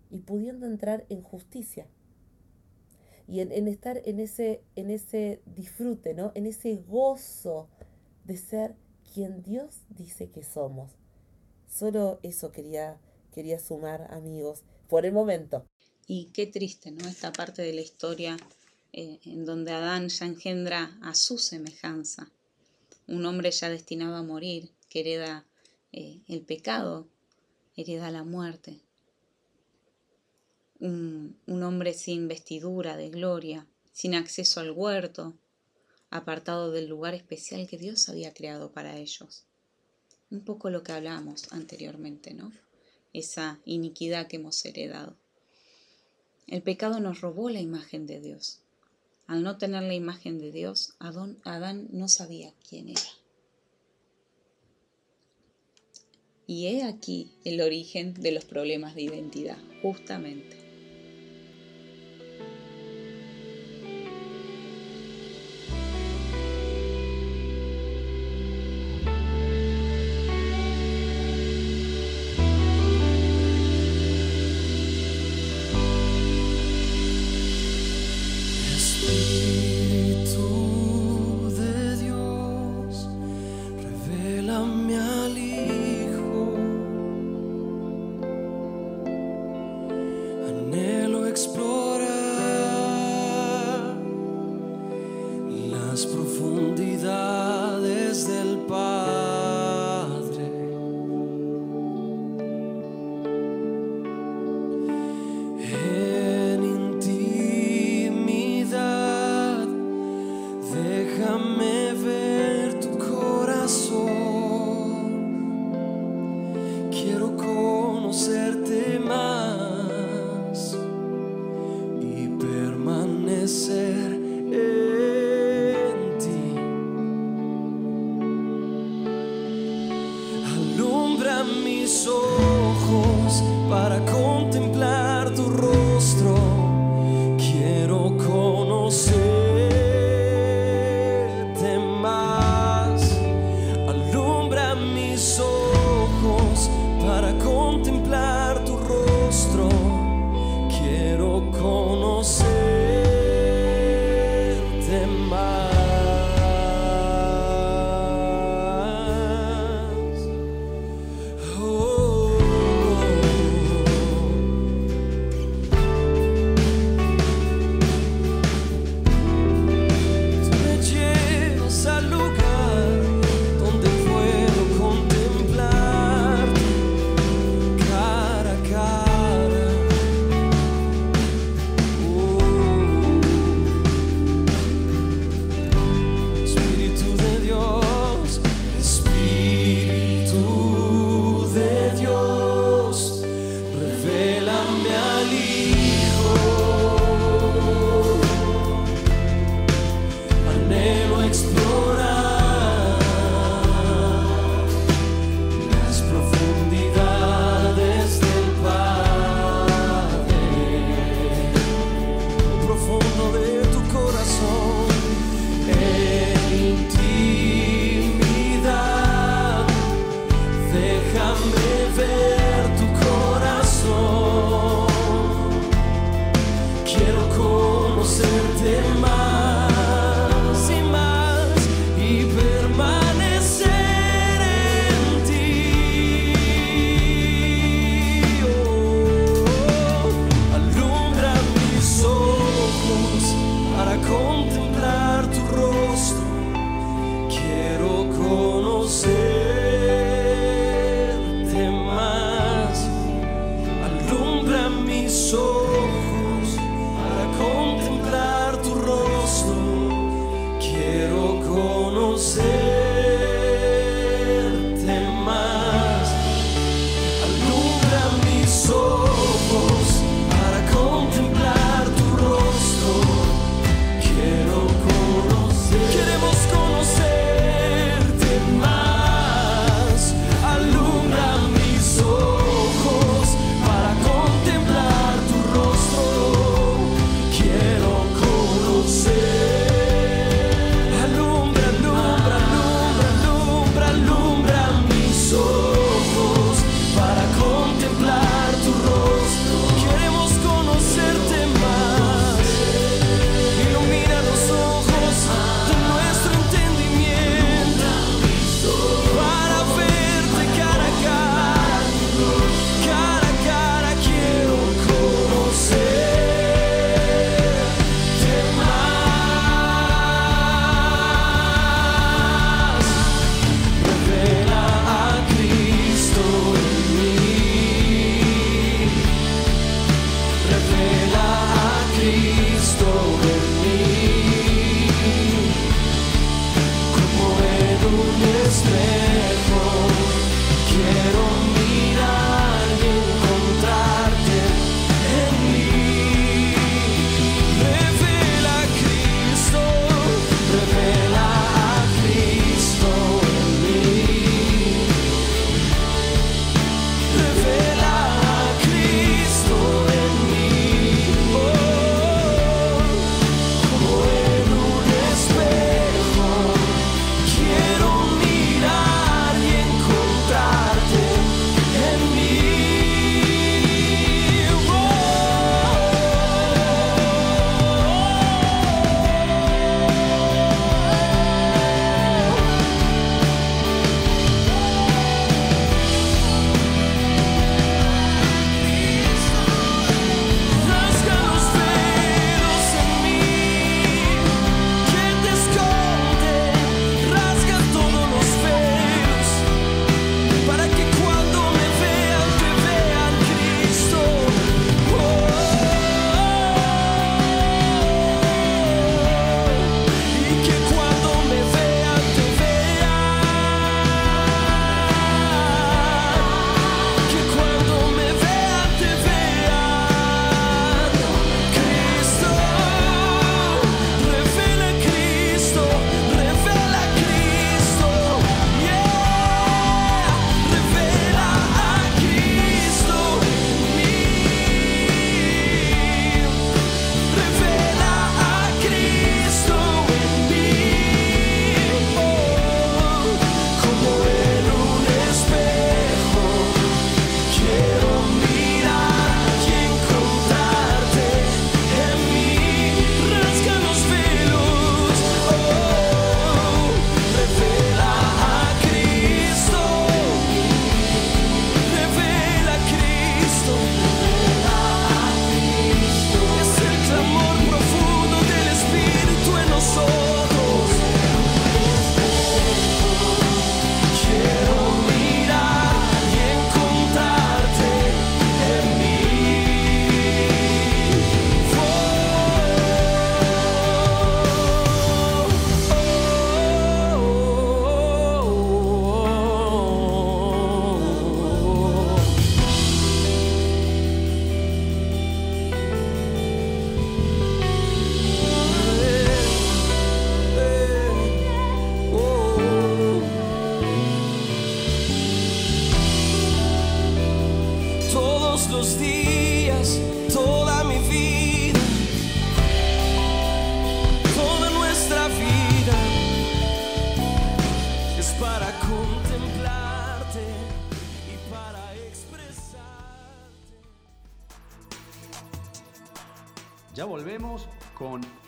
[0.09, 1.87] y pudiendo entrar en justicia
[3.27, 6.33] y en, estar en ese, en ese disfrute, ¿no?
[6.35, 7.69] en ese gozo
[8.25, 8.75] de ser
[9.13, 10.91] quien Dios dice que somos.
[11.67, 12.99] Solo eso quería,
[13.31, 15.65] quería sumar, amigos, por el momento.
[16.07, 17.07] Y qué triste, ¿no?
[17.07, 18.35] Esta parte de la historia
[18.91, 22.29] eh, en donde Adán ya engendra a su semejanza.
[23.11, 25.45] Un hombre ya destinado a morir, que hereda
[25.91, 27.09] eh, el pecado,
[27.75, 28.79] hereda la muerte.
[30.79, 35.33] Un, un hombre sin vestidura de gloria, sin acceso al huerto,
[36.09, 39.43] apartado del lugar especial que Dios había creado para ellos.
[40.29, 42.53] Un poco lo que hablábamos anteriormente, ¿no?
[43.11, 45.17] Esa iniquidad que hemos heredado.
[46.47, 48.61] El pecado nos robó la imagen de Dios.
[49.31, 53.01] Al no tener la imagen de Dios, Adán no sabía quién era.
[56.47, 60.70] Y he aquí el origen de los problemas de identidad, justamente.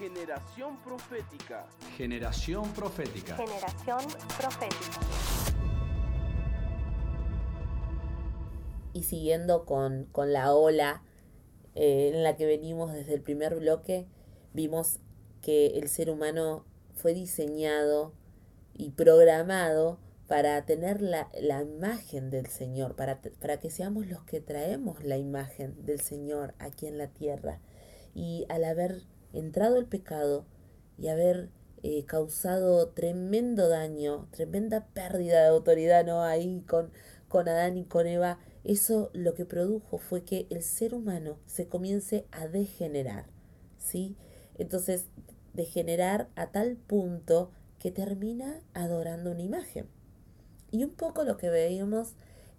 [0.03, 1.65] Generación Profética.
[1.95, 3.37] Generación Profética.
[3.37, 4.01] Generación
[4.37, 4.99] Profética.
[8.91, 11.03] Y siguiendo con, con la ola
[11.75, 14.05] eh, en la que venimos desde el primer bloque,
[14.51, 14.99] vimos
[15.41, 18.13] que el ser humano fue diseñado
[18.73, 24.41] y programado para tener la, la imagen del Señor, para, para que seamos los que
[24.41, 27.61] traemos la imagen del Señor aquí en la tierra
[28.13, 30.45] y al haber entrado el pecado
[30.97, 31.49] y haber
[31.81, 36.23] eh, causado tremendo daño, tremenda pérdida de autoridad, ¿no?
[36.23, 36.91] Ahí con,
[37.27, 41.67] con Adán y con Eva, eso lo que produjo fue que el ser humano se
[41.67, 43.25] comience a degenerar,
[43.77, 44.15] ¿sí?
[44.57, 45.07] Entonces,
[45.53, 49.87] degenerar a tal punto que termina adorando una imagen.
[50.71, 52.13] Y un poco lo que veíamos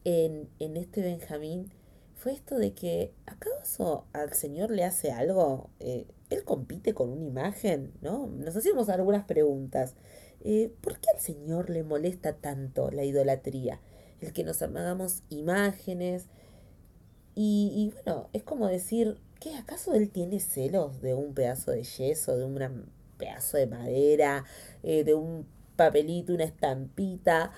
[0.04, 1.72] en, en este Benjamín
[2.14, 5.70] fue esto de que, ¿acaso al Señor le hace algo?
[5.80, 8.26] Eh, él compite con una imagen, ¿no?
[8.26, 9.94] Nos hacíamos algunas preguntas.
[10.40, 13.80] Eh, ¿Por qué al Señor le molesta tanto la idolatría?
[14.20, 16.26] El que nos hagamos imágenes.
[17.36, 19.54] Y, bueno, es como decir, ¿qué?
[19.56, 24.44] ¿Acaso Él tiene celos de un pedazo de yeso, de un pedazo de madera,
[24.82, 27.52] eh, de un papelito, una estampita?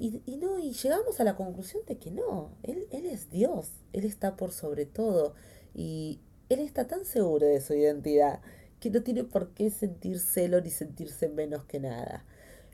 [0.00, 4.06] Y, no, y llegamos a la conclusión de que no, él, él es Dios, Él
[4.06, 5.34] está por sobre todo
[5.74, 6.20] y
[6.50, 8.40] Él está tan seguro de su identidad
[8.78, 12.26] que no tiene por qué sentir celo ni sentirse menos que nada.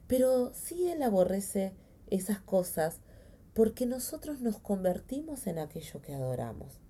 [0.09, 1.73] Pero sí Él aborrece
[2.11, 2.99] esas cosas
[3.55, 6.81] porque nosotros nos convertimos en aquello que adoramos.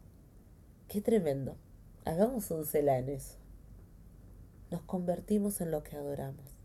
[0.88, 1.58] Qué tremendo.
[2.06, 3.36] Hagamos un cela en eso.
[4.70, 6.56] Nos convertimos en lo que adoramos.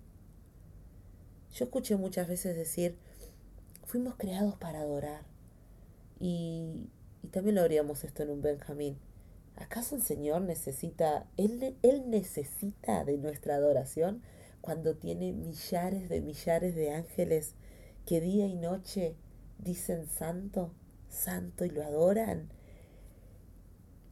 [1.53, 2.97] Yo escuché muchas veces decir,
[3.91, 5.25] Fuimos creados para adorar.
[6.17, 6.87] Y,
[7.23, 8.97] y también lo haríamos esto en un Benjamín.
[9.55, 14.21] ¿Acaso el Señor necesita, él, él necesita de nuestra adoración
[14.61, 17.55] cuando tiene millares de millares de ángeles
[18.05, 19.15] que día y noche
[19.59, 20.73] dicen santo,
[21.09, 22.49] santo y lo adoran?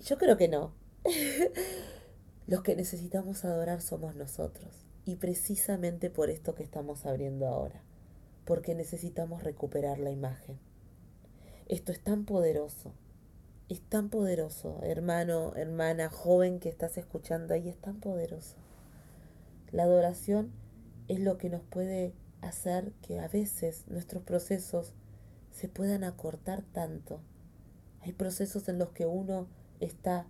[0.05, 0.73] Yo creo que no.
[2.47, 4.85] Los que necesitamos adorar somos nosotros.
[5.05, 7.83] Y precisamente por esto que estamos abriendo ahora
[8.49, 10.57] porque necesitamos recuperar la imagen.
[11.67, 12.93] Esto es tan poderoso,
[13.69, 18.55] es tan poderoso, hermano, hermana, joven que estás escuchando ahí, es tan poderoso.
[19.71, 20.51] La adoración
[21.07, 24.93] es lo que nos puede hacer que a veces nuestros procesos
[25.51, 27.21] se puedan acortar tanto.
[28.01, 29.47] Hay procesos en los que uno
[29.79, 30.25] está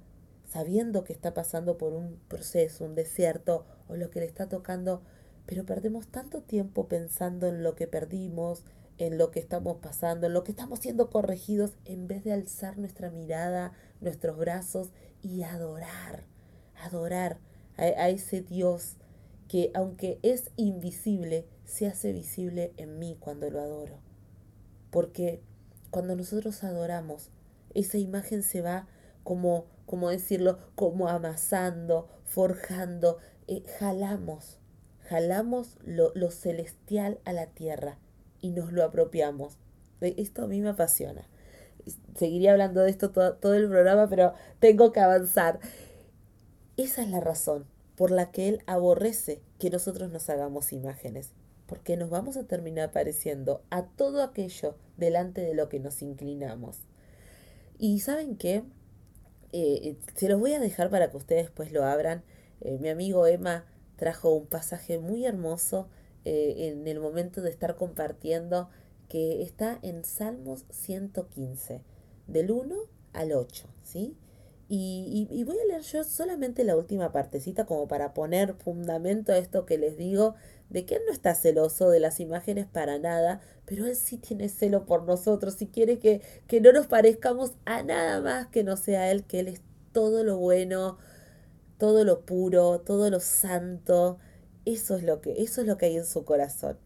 [0.46, 5.02] sabiendo que está pasando por un proceso, un desierto, o lo que le está tocando
[5.50, 8.66] pero perdemos tanto tiempo pensando en lo que perdimos,
[9.00, 12.78] en lo que estamos pasando, en lo que estamos siendo corregidos, en vez de alzar
[12.78, 14.92] nuestra mirada, nuestros brazos
[15.24, 16.26] y adorar,
[16.76, 17.40] adorar
[17.78, 18.98] a, ese Dios
[19.48, 24.00] que aunque es invisible, se hace visible en mí cuando lo adoro.
[24.92, 25.42] Porque
[25.90, 27.32] cuando nosotros adoramos,
[27.74, 28.88] esa imagen se va
[29.24, 34.60] como, como decirlo, como amasando, forjando, eh, jalamos
[35.10, 37.98] jalamos lo, celestial a la tierra
[38.42, 39.58] y nos lo apropiamos.
[40.02, 41.28] Esto a mí me apasiona.
[42.16, 45.60] Seguiría hablando de esto todo, todo el programa, pero tengo que avanzar.
[46.78, 47.66] Esa es la razón
[47.96, 51.32] por la que Él aborrece que nosotros nos hagamos imágenes,
[51.66, 56.78] porque nos vamos a terminar pareciendo a todo aquello delante de lo que nos inclinamos.
[57.78, 58.64] Y saben qué,
[59.52, 62.24] eh, se los voy a dejar para que ustedes pues lo abran.
[62.62, 63.66] Eh, mi amigo Emma
[63.98, 65.90] trajo un pasaje muy hermoso
[66.26, 68.70] eh, en el momento de estar compartiendo
[69.08, 71.82] que está en Salmos 115,
[72.28, 72.76] del 1
[73.14, 74.16] al 8, ¿sí?
[74.72, 79.38] Y, y, voy a leer yo solamente la última partecita como para poner fundamento a
[79.40, 80.36] esto que les digo,
[80.70, 84.48] de que Él no está celoso de las imágenes para nada, pero Él sí tiene
[84.48, 88.78] celo por nosotros y quiere que, que no nos parezcamos a nada más que no
[88.78, 89.62] sea Él, que Él es
[89.92, 91.00] todo lo bueno,
[91.80, 94.20] todo lo puro, todo lo santo,
[94.66, 96.78] eso es lo que, eso es lo que hay en su corazón.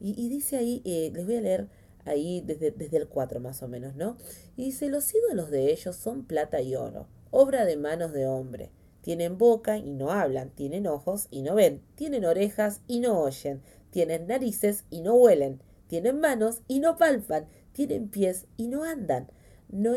[0.00, 1.68] Y, dice ahí, eh, les voy a leer
[2.04, 4.16] ahí desde, desde el 4 más o menos, ¿no?
[4.56, 8.70] Y dice, los ídolos de ellos son plata y oro, obra de manos de hombre.
[9.02, 13.62] Tienen boca y no hablan, tienen ojos y no ven, tienen orejas y no oyen,
[13.90, 19.28] tienen narices y no huelen, tienen manos y no palpan, tienen pies y no andan,
[19.68, 19.94] no,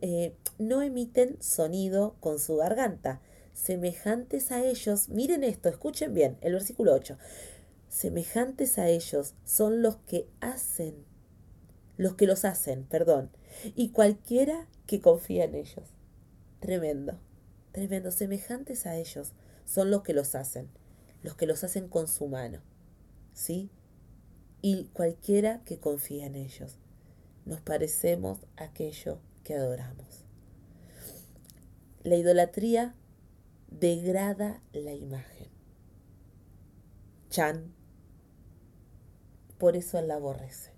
[0.00, 3.20] eh, no emiten sonido con su garganta,
[3.56, 7.16] semejantes a ellos, miren esto, escuchen bien, el versículo 8,
[7.88, 10.94] semejantes a ellos son los que hacen,
[11.96, 13.30] los que los hacen, perdón,
[13.74, 15.94] y cualquiera que confía en ellos.
[16.60, 17.18] Tremendo,
[17.76, 19.32] Tremendo, semejantes a ellos
[19.66, 20.70] son los que los hacen,
[21.22, 22.62] los que los hacen con su mano,
[23.34, 23.68] ¿sí?
[24.62, 26.78] Y cualquiera que confía en ellos,
[27.44, 30.24] nos parecemos a aquello que adoramos.
[32.02, 32.94] La idolatría
[33.68, 35.48] degrada la imagen.
[37.30, 37.74] Chan,
[39.58, 40.72] por eso la aborrece.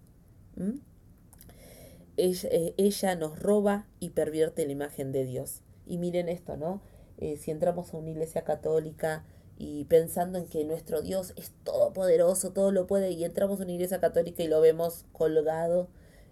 [2.16, 5.62] Ella, eh, ella, nos roba y pervierte la imagen de Dios.
[5.86, 6.82] Y miren esto, ¿no?
[7.18, 9.24] Eh, si entramos a una iglesia católica
[9.57, 13.72] y pensando en que nuestro Dios es todopoderoso, todo lo puede, y entramos a una
[13.72, 15.89] iglesia católica y lo vemos colgado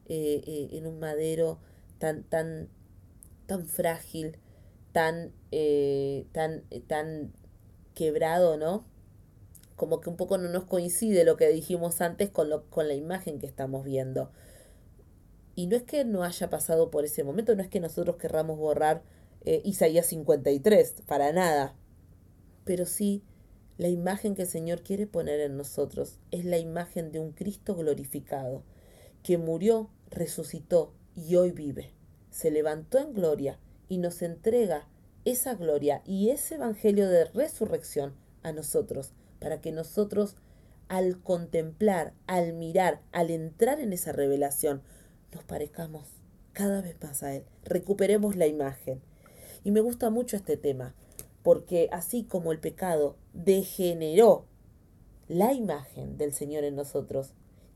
[0.09, 1.59] eh, en un madero
[1.99, 2.69] tan, tan,
[3.47, 4.39] tan frágil,
[4.97, 5.31] tan,
[6.33, 7.35] tan, tan
[7.95, 8.87] quebrado, ¿no?
[9.77, 12.95] Como que un poco no nos coincide lo que dijimos antes con, lo, con la
[12.95, 14.33] imagen que estamos viendo.
[15.55, 18.57] Y no es que no haya pasado por ese momento, no es que nosotros querramos
[18.57, 19.03] borrar
[19.45, 21.77] eh, Isaías 53, para nada.
[22.65, 23.23] Pero sí,
[23.77, 27.77] la imagen que el Señor quiere poner en nosotros es la imagen de un Cristo
[27.77, 28.63] glorificado,
[29.23, 31.91] que murió, resucitó y hoy vive.
[32.31, 33.59] Se levantó en gloria
[33.89, 34.87] y nos entrega
[35.25, 40.37] esa gloria y ese evangelio de resurrección a nosotros, para que nosotros
[40.89, 44.83] al contemplar, al mirar, al entrar en esa revelación,
[45.33, 46.09] nos parezcamos
[46.53, 49.03] cada vez más a Él, recuperemos la imagen.
[49.65, 50.95] Y me gusta mucho este tema,
[51.43, 54.47] porque así como el pecado degeneró
[55.29, 57.35] la imagen del Señor en nosotros,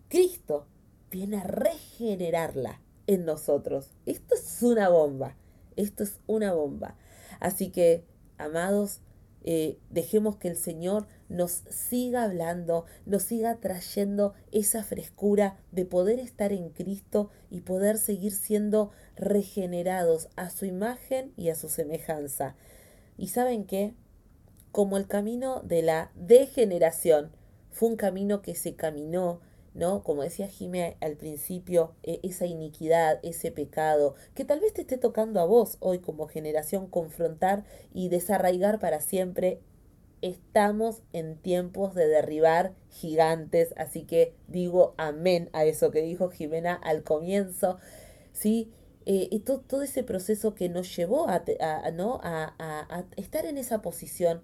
[0.08, 0.66] Cristo
[1.10, 3.90] viene a regenerarla en nosotros.
[4.06, 5.36] Esto es una bomba,
[5.76, 6.96] esto es una bomba.
[7.40, 8.04] Así que,
[8.38, 9.00] amados,
[9.42, 16.18] eh, dejemos que el Señor nos siga hablando, nos siga trayendo esa frescura de poder
[16.18, 22.54] estar en Cristo y poder seguir siendo regenerados a su imagen y a su semejanza.
[23.16, 23.94] ¿Y saben qué?
[24.72, 27.32] Como el camino de la degeneración
[27.70, 29.40] fue un camino que se caminó
[29.74, 30.02] ¿no?
[30.02, 34.98] Como decía Jimé al principio, e, esa iniquidad, ese pecado, que tal vez te esté
[34.98, 37.64] tocando a vos hoy como generación confrontar
[37.94, 39.60] y desarraigar para siempre.
[40.22, 46.74] Estamos en tiempos de derribar gigantes, así que digo amén a eso que dijo Jimena
[46.74, 47.78] al comienzo,
[48.32, 48.70] ¿sí?
[49.06, 51.42] Eh, y todo, ese proceso que nos llevó a,
[51.92, 52.20] ¿no?
[52.22, 54.42] a, a estar en esa posición,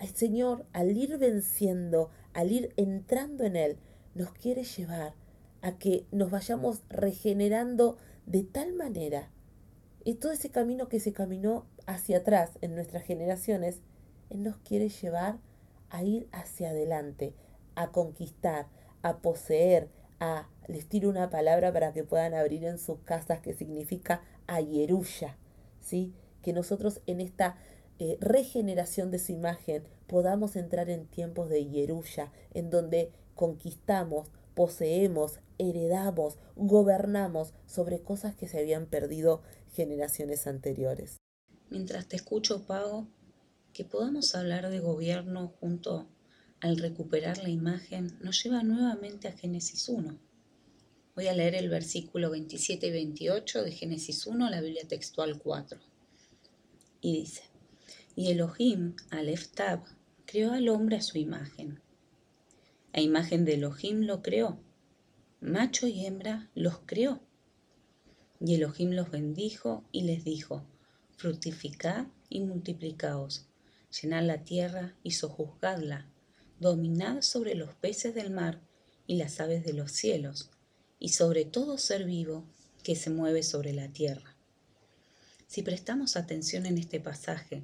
[0.00, 3.78] al Señor, al ir venciendo, al ir entrando en Él,
[4.14, 5.14] nos quiere llevar
[5.60, 7.96] a que nos vayamos regenerando
[8.26, 9.30] de tal manera
[10.04, 13.80] y todo ese camino que se caminó hacia atrás en nuestras generaciones,
[14.30, 15.38] Él nos quiere llevar
[15.90, 17.34] a ir hacia adelante,
[17.74, 18.66] a conquistar,
[19.02, 23.54] a poseer, a, les tiro una palabra para que puedan abrir en sus casas que
[23.54, 25.36] significa ayeruya,
[25.80, 26.14] ¿sí?
[26.42, 27.56] Que nosotros en esta
[27.98, 35.40] eh, regeneración de su imagen podamos entrar en tiempos de yeruya, en donde conquistamos, poseemos,
[35.58, 41.16] heredamos, gobernamos sobre cosas que se habían perdido generaciones anteriores.
[41.70, 43.06] Mientras te escucho, Pago,
[43.72, 46.08] que podamos hablar de gobierno junto
[46.60, 50.18] al recuperar la imagen nos lleva nuevamente a Génesis 1.
[51.14, 55.80] Voy a leer el versículo 27 y 28 de Génesis 1, la Biblia textual 4.
[57.00, 57.42] Y dice,
[58.14, 59.82] y Elohim, Alef Tab,
[60.24, 61.80] creó al hombre a su imagen
[62.92, 64.58] a imagen de Elohim lo creó.
[65.40, 67.20] Macho y hembra los creó.
[68.40, 70.66] Y Elohim los bendijo y les dijo,
[71.16, 73.46] fructificad y multiplicaos,
[74.00, 76.06] llenad la tierra y sojuzgadla,
[76.60, 78.60] dominad sobre los peces del mar
[79.06, 80.50] y las aves de los cielos,
[80.98, 82.44] y sobre todo ser vivo
[82.82, 84.36] que se mueve sobre la tierra.
[85.46, 87.62] Si prestamos atención en este pasaje,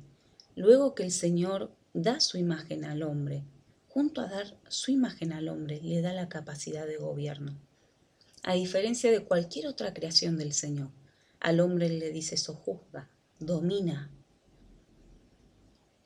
[0.55, 3.45] luego que el Señor da su imagen al hombre
[3.89, 7.57] junto a dar su imagen al hombre, le da la capacidad de gobierno.
[8.43, 10.91] A diferencia de cualquier otra creación del Señor,
[11.41, 13.09] al hombre le dice sojuzga,
[13.39, 14.11] domina.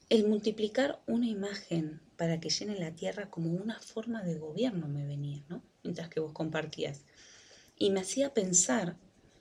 [0.08, 5.06] El multiplicar una imagen para que llene la tierra como una forma de gobierno me
[5.06, 5.62] venía, ¿no?
[5.82, 7.00] Mientras que vos compartías.
[7.76, 8.96] Y me hacía pensar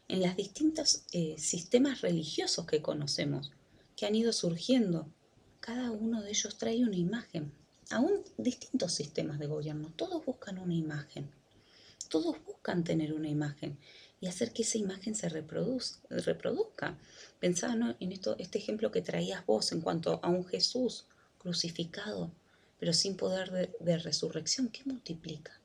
[0.08, 3.52] en los distintos eh, sistemas religiosos que conocemos,
[3.96, 5.08] que han ido surgiendo.
[5.60, 7.54] Cada uno de ellos trae una imagen
[7.92, 11.30] aún distintos sistemas de gobierno, todos buscan una imagen,
[12.10, 13.78] todos buscan tener una imagen
[14.20, 16.98] y hacer que esa imagen se reproduzca.
[17.40, 21.06] Pensaba en esto, este ejemplo que traías vos en cuanto a un Jesús
[21.40, 22.32] crucificado,
[22.80, 25.60] pero sin poder de, de resurrección, ¿qué multiplica?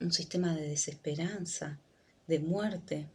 [0.00, 1.78] Un sistema de desesperanza,
[2.26, 3.08] de muerte.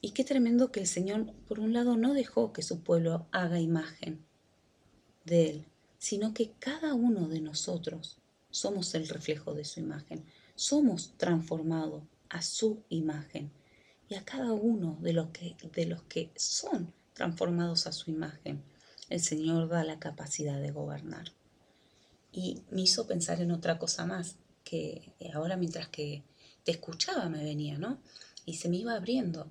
[0.00, 3.58] Y qué tremendo que el Señor, por un lado, no dejó que su pueblo haga
[3.58, 4.22] imagen
[5.24, 5.64] de Él,
[5.98, 8.18] sino que cada uno de nosotros
[8.50, 13.50] somos el reflejo de su imagen, somos transformados a su imagen
[14.08, 18.62] y a cada uno de los que, de los que son transformados a su imagen,
[19.08, 21.32] el Señor da la capacidad de gobernar.
[22.32, 26.22] Y me hizo pensar en otra cosa más, que ahora mientras que
[26.64, 27.98] te escuchaba me venía, ¿no?
[28.44, 29.50] Y se me iba abriendo.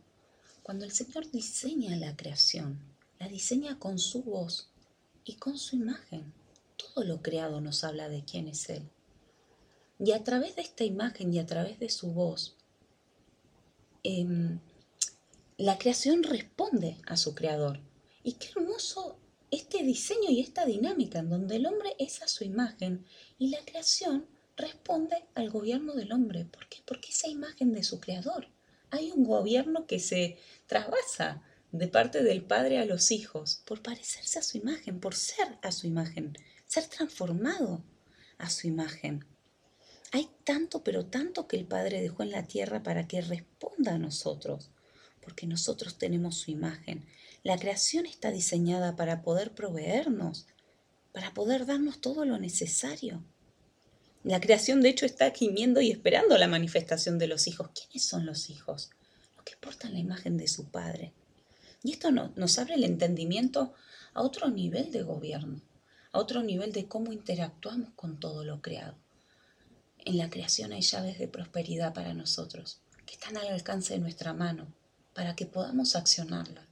[0.62, 2.80] Cuando el Señor diseña la creación,
[3.20, 4.70] la diseña con su voz
[5.26, 6.34] y con su imagen.
[6.78, 8.84] Todo lo creado nos habla de quién es Él.
[10.00, 12.56] Y a través de esta imagen y a través de su voz,
[14.04, 14.60] em,
[15.58, 17.80] la creación responde a su creador.
[18.24, 19.18] Y qué hermoso
[19.52, 23.06] este diseño y esta dinámica en donde el hombre es a su imagen
[23.38, 24.26] y la creación
[24.58, 26.46] responde al gobierno del hombre.
[26.46, 26.80] ¿Por qué?
[26.86, 28.48] Porque esa imagen de su creador.
[28.90, 31.44] Hay un gobierno que se trasvasa
[31.74, 35.72] de parte del padre a los hijos por parecerse a su imagen, por ser a
[35.72, 37.84] su imagen, ser transformado
[38.38, 39.26] a su imagen.
[40.12, 43.98] Hay tanto, pero tanto que el Padre dejó en la tierra para que responda a
[43.98, 44.70] nosotros,
[45.20, 47.08] porque nosotros tenemos su imagen.
[47.42, 50.46] La creación está diseñada para poder proveernos,
[51.12, 53.24] para poder darnos todo lo necesario.
[54.24, 57.72] La creación, de hecho, está gimiendo y esperando la manifestación de los hijos.
[57.74, 58.92] ¿Quiénes son los hijos?
[59.36, 61.14] Los que portan la imagen de su Padre.
[61.84, 63.74] Y esto nos abre el entendimiento
[64.14, 65.62] a otro nivel de gobierno,
[66.14, 68.96] a otro nivel de cómo interactuamos con todo lo creado.
[70.06, 74.34] En la creación hay llaves de prosperidad para nosotros, que están al alcance de nuestra
[74.34, 74.68] mano,
[75.14, 76.66] para que podamos accionarla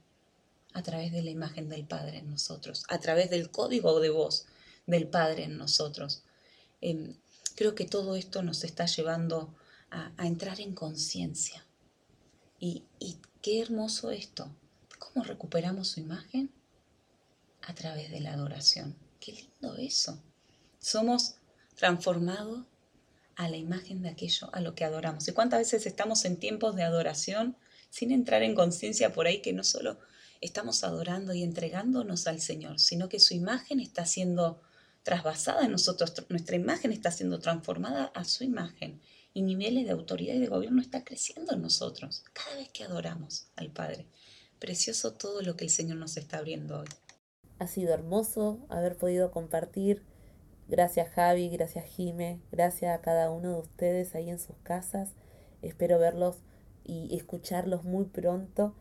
[0.72, 4.46] a través de la imagen del Padre en nosotros, a través del código de voz
[4.86, 6.22] del Padre en nosotros.
[6.80, 7.14] Em,
[7.54, 9.54] creo que todo esto nos está llevando
[9.90, 11.66] a, entrar en conciencia.
[12.58, 12.84] y
[13.42, 14.48] qué hermoso esto,
[15.02, 16.52] ¿Cómo recuperamos su imagen?
[17.62, 18.96] A través de la adoración.
[19.18, 20.22] Qué lindo eso.
[20.78, 21.38] Somos
[21.74, 22.66] transformados
[23.34, 25.26] a la imagen de aquello a lo que adoramos.
[25.26, 27.56] ¿Y cuántas veces estamos en tiempos de adoración
[27.90, 29.98] sin entrar en conciencia por ahí que no solo
[30.40, 34.62] estamos adorando y entregándonos al Señor, sino que su imagen está siendo
[35.02, 39.00] trasvasada en nosotros, nuestra imagen está siendo transformada a su imagen
[39.34, 43.48] y niveles de autoridad y de gobierno está creciendo en nosotros cada vez que adoramos
[43.56, 44.06] al Padre.
[44.62, 46.86] Precioso todo lo que el Señor nos está abriendo hoy.
[47.58, 50.04] Ha sido hermoso haber podido compartir.
[50.68, 55.14] Gracias Javi, gracias Jime, gracias a cada uno de ustedes ahí en sus casas.
[55.62, 56.36] Espero verlos
[56.84, 58.76] y escucharlos muy pronto.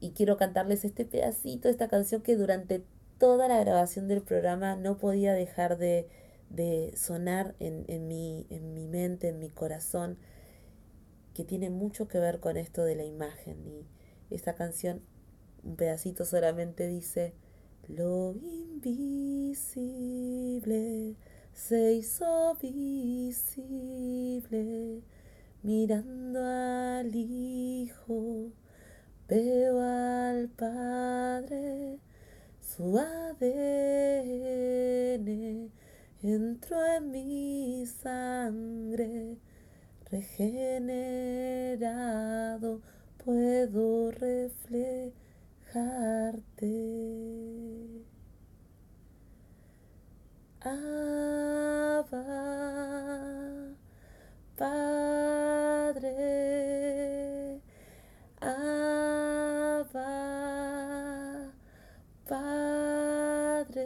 [0.00, 2.82] Y quiero cantarles este pedacito, esta canción que durante
[3.18, 6.08] toda la grabación del programa no podía dejar de,
[6.48, 10.16] de sonar en, en, mi, en mi mente, en mi corazón,
[11.34, 13.66] que tiene mucho que ver con esto de la imagen.
[13.66, 13.99] Y,
[14.30, 15.02] esta canción,
[15.62, 17.34] un pedacito solamente dice,
[17.88, 19.50] lo invisible
[21.52, 23.42] se hizo visible,
[25.62, 28.52] mirando al Hijo,
[29.28, 31.98] veo al Padre,
[32.60, 33.40] su ADN
[36.22, 39.38] entró en mi sangre,
[40.10, 41.40] regenerado
[43.24, 45.14] puedo reflejarte.
[50.62, 52.06] Abba,
[54.56, 56.10] Padre,
[58.40, 59.82] Abba,
[62.28, 63.84] Padre,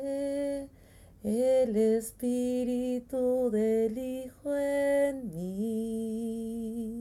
[1.23, 6.94] el Espíritu del Hijo en mí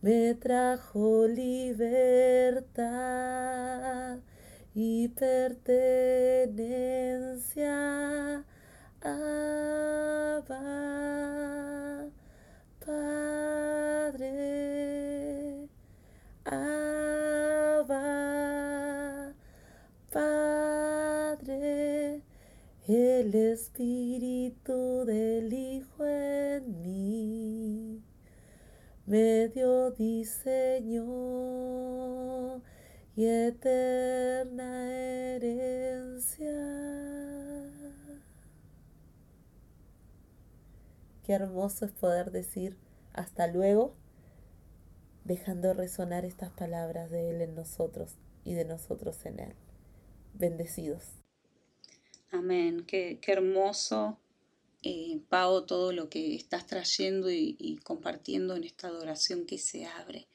[0.00, 2.88] me trajo libertad
[4.74, 5.64] y pertenencia.
[9.00, 10.44] Abba,
[12.84, 14.28] Padre,
[16.44, 18.04] Abba,
[20.12, 21.42] Padre,
[22.86, 24.77] el Espíritu
[29.98, 31.02] diseño
[33.16, 36.54] y eterna herencia.
[41.24, 42.78] Qué hermoso es poder decir
[43.12, 43.96] hasta luego,
[45.24, 49.54] dejando resonar estas palabras de Él en nosotros y de nosotros en Él.
[50.34, 51.18] Bendecidos.
[52.30, 52.84] Amén.
[52.86, 54.16] Qué, qué hermoso
[54.82, 55.20] eh,
[55.66, 60.28] todo lo que estás trayendo y, compartiendo en esta adoración que se abre,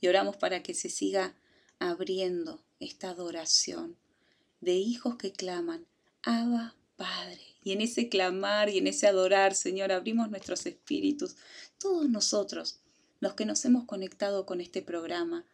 [0.00, 1.34] Y oramos para que se siga
[1.80, 3.96] abriendo esta adoración
[4.60, 5.86] de hijos que claman,
[6.22, 7.40] Abba Padre.
[7.64, 11.36] Y en ese clamar y en ese adorar, Señor, abrimos nuestros espíritus,
[11.78, 12.80] todos nosotros,
[13.20, 15.44] los que nos hemos conectado con este programa,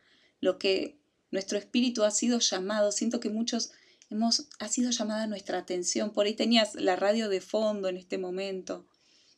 [0.41, 0.99] lo que
[1.31, 2.93] nuestro espíritu ha sido llamado.
[2.93, 3.73] Siento que muchos
[4.11, 6.13] hemos, ha sido llamada nuestra atención.
[6.13, 8.87] Por ahí tenías la radio de fondo en este momento,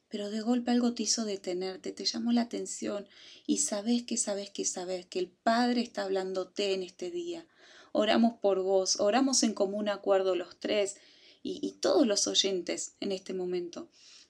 [0.08, 3.08] pero de golpe algo te hizo detenerte, te llamó la atención
[3.46, 7.46] y sabes que sabes que sabes que el Padre está hablándote en este día.
[7.92, 10.96] Oramos por vos, oramos en común acuerdo los tres
[11.42, 13.88] y, y todos los oyentes en este momento,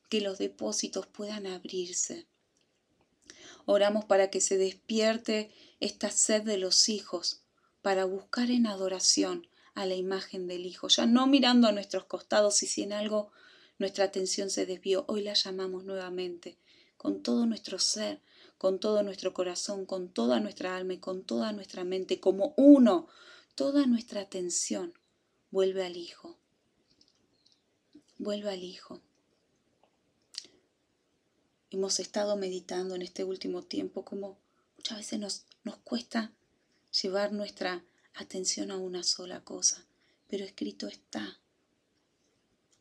[0.08, 2.26] que los depósitos puedan abrirse.
[3.64, 7.42] Oramos para que se despierte esta sed de los hijos,
[7.82, 12.62] para buscar en adoración a la imagen del Hijo, ya no mirando a nuestros costados
[12.62, 13.30] y si en algo
[13.78, 16.56] nuestra atención se desvió, hoy la llamamos nuevamente,
[16.96, 18.22] con todo nuestro ser,
[18.56, 23.06] con todo nuestro corazón, con toda nuestra alma y con toda nuestra mente, como uno,
[23.54, 24.94] toda nuestra atención
[25.50, 26.38] vuelve al Hijo,
[28.16, 29.02] vuelve al Hijo.
[31.68, 34.38] Hemos estado meditando en este último tiempo como
[34.78, 36.32] muchas veces nos, nos cuesta
[37.02, 37.84] llevar nuestra
[38.16, 39.84] atención a una sola cosa,
[40.28, 41.38] pero escrito está.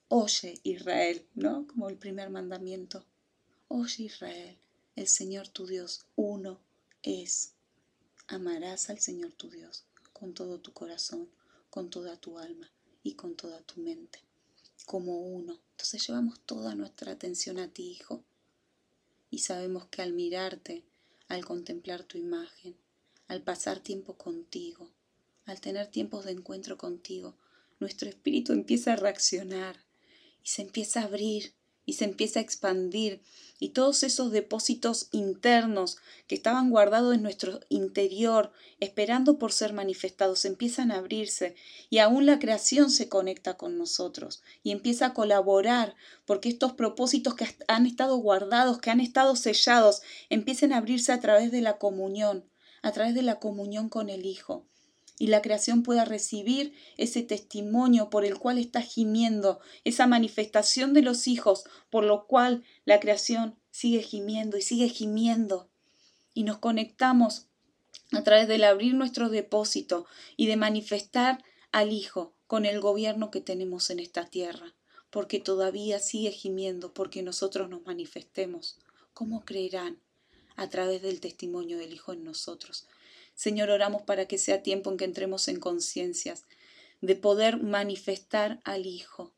[0.07, 1.67] Oye Israel, ¿no?
[1.67, 3.05] Como el primer mandamiento.
[3.67, 4.57] Oye Israel,
[4.95, 6.59] el Señor tu Dios, uno
[7.03, 7.51] es.
[8.27, 9.83] Amarás al Señor tu Dios
[10.13, 11.29] con todo tu corazón,
[11.69, 12.71] con toda tu alma
[13.03, 14.19] y con toda tu mente,
[14.85, 15.59] como uno.
[15.71, 18.23] Entonces llevamos toda nuestra atención a ti, Hijo,
[19.29, 20.85] y sabemos que al mirarte,
[21.27, 22.77] al contemplar tu imagen,
[23.27, 24.89] al pasar tiempo contigo,
[25.45, 27.35] al tener tiempos de encuentro contigo,
[27.79, 29.77] nuestro espíritu empieza a reaccionar
[30.43, 31.53] y se empieza a abrir
[31.85, 33.21] y se empieza a expandir.
[33.59, 40.45] Y todos esos depósitos internos que estaban guardados en nuestro interior, esperando por ser manifestados,
[40.45, 41.55] empiezan a abrirse
[41.89, 47.35] y aún la creación se conecta con nosotros y empieza a colaborar porque estos propósitos
[47.35, 51.77] que han estado guardados, que han estado sellados, empiecen a abrirse a través de la
[51.77, 52.45] comunión
[52.81, 54.67] a través de la comunión con el Hijo
[55.17, 61.01] y la creación pueda recibir ese testimonio por el cual está gimiendo, esa manifestación de
[61.01, 65.69] los hijos, por lo cual la creación sigue gimiendo y sigue gimiendo.
[66.33, 67.47] Y nos conectamos
[68.11, 70.05] a través del abrir nuestro depósito
[70.35, 74.75] y de manifestar al Hijo con el gobierno que tenemos en esta tierra,
[75.09, 78.79] porque todavía sigue gimiendo porque nosotros nos manifestemos.
[79.13, 79.99] ¿Cómo creerán?
[80.55, 82.87] a través del testimonio del Hijo en nosotros.
[83.35, 86.45] Señor, oramos para que sea tiempo en que entremos en conciencias
[87.01, 89.33] de poder manifestar al Hijo.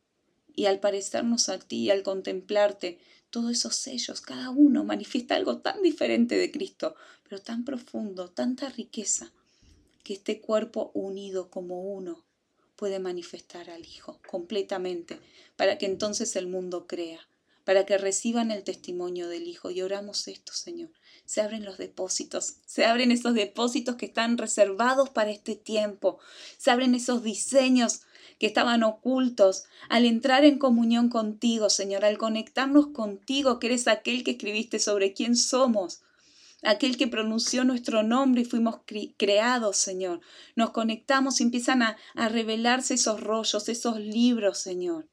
[0.56, 5.82] Y al parecernos a ti, al contemplarte, todos esos sellos, cada uno manifiesta algo tan
[5.82, 9.34] diferente de Cristo, pero tan profundo, tanta riqueza,
[10.04, 12.26] que este cuerpo unido como uno
[12.76, 15.20] puede manifestar al Hijo completamente,
[15.56, 17.28] para que entonces el mundo crea,
[17.66, 19.72] para que reciban el testimonio del Hijo.
[19.72, 20.92] Y oramos esto, Señor,
[21.28, 26.20] se abren los depósitos, se abren esos depósitos que están reservados para este tiempo,
[26.58, 28.02] se abren esos diseños
[28.40, 34.24] que estaban ocultos al entrar en comunión contigo, Señor, al conectarnos contigo, que eres aquel
[34.24, 36.02] que escribiste sobre quién somos,
[36.64, 38.80] aquel que pronunció nuestro nombre y fuimos
[39.18, 40.22] creados, Señor.
[40.56, 45.10] Nos conectamos y empiezan a, a revelarse esos rollos, esos libros, Señor.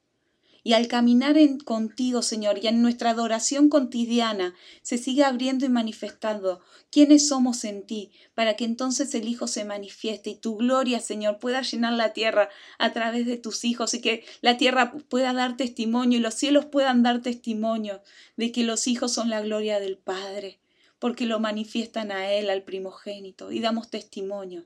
[0.65, 5.69] Y al caminar en, contigo, Señor, y en nuestra adoración cotidiana, se sigue abriendo y
[5.69, 6.59] manifestando
[6.89, 11.37] quiénes somos en ti, para que entonces el Hijo se manifieste y tu gloria, Señor,
[11.37, 12.49] pueda llenar la tierra
[12.79, 16.65] a través de tus hijos y que la tierra pueda dar testimonio y los cielos
[16.65, 18.01] puedan dar testimonio
[18.35, 20.57] de que los hijos son la gloria del Padre,
[20.97, 24.65] porque lo manifiestan a Él, al primogénito, y damos testimonio.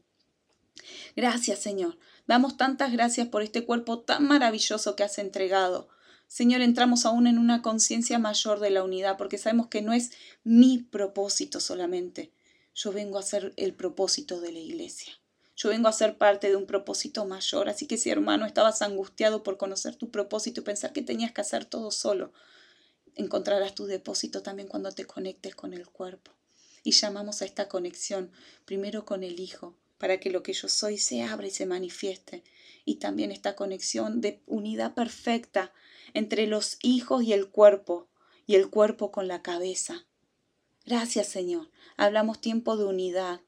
[1.18, 1.98] Gracias, Señor.
[2.30, 5.90] Damos tantas gracias por este cuerpo tan maravilloso que has entregado.
[6.28, 10.12] Señor, entramos aún en una conciencia mayor de la unidad, porque sabemos que no es
[10.44, 12.32] mi propósito solamente.
[12.76, 15.12] Yo vengo a ser el propósito de la iglesia.
[15.56, 17.68] Yo vengo a ser parte de un propósito mayor.
[17.68, 21.42] Así que si hermano estabas angustiado por conocer tu propósito y pensar que tenías que
[21.42, 22.32] hacer todo solo,
[23.16, 26.32] encontrarás tu depósito también cuando te conectes con el cuerpo.
[26.84, 28.32] Y llamamos a esta conexión
[28.66, 32.44] primero con el Hijo, para que lo que yo soy se abra y se manifieste.
[32.86, 35.72] Y también esta conexión de unidad perfecta
[36.16, 38.10] entre los hijos y el cuerpo,
[38.48, 40.08] y el cuerpo con la cabeza.
[40.86, 41.70] Gracias Señor.
[41.98, 43.42] Hablamos tiempo de unidad.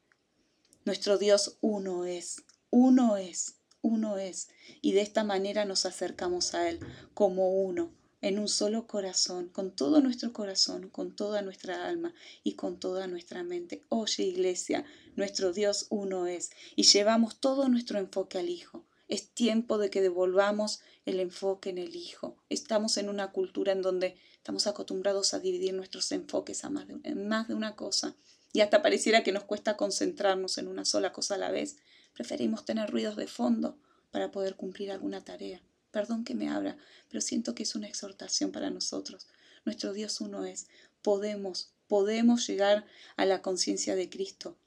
[0.86, 4.49] Nuestro Dios uno es, uno es, uno es.
[4.82, 6.80] Y de esta manera nos acercamos a Él
[7.14, 7.91] como uno,
[8.22, 12.13] en un solo corazón, con todo nuestro corazón, con toda nuestra alma
[12.43, 13.84] y con toda nuestra mente.
[13.89, 18.86] Oye iglesia, nuestro Dios uno es y llevamos todo nuestro enfoque al Hijo.
[19.07, 22.38] Es tiempo de que devolvamos el enfoque en el Hijo.
[22.49, 26.97] Estamos en una cultura en donde estamos acostumbrados a dividir nuestros enfoques a más de,
[27.03, 28.15] en más de una cosa
[28.53, 31.78] y hasta pareciera que nos cuesta concentrarnos en una sola cosa a la vez.
[32.13, 33.78] Preferimos tener ruidos de fondo
[34.11, 35.61] para poder cumplir alguna tarea.
[35.91, 36.77] Perdón que me abra,
[37.09, 39.27] pero siento que es una exhortación para nosotros.
[39.65, 40.67] Nuestro Dios uno es.
[41.01, 42.85] Podemos, podemos llegar
[43.17, 44.57] a la conciencia de Cristo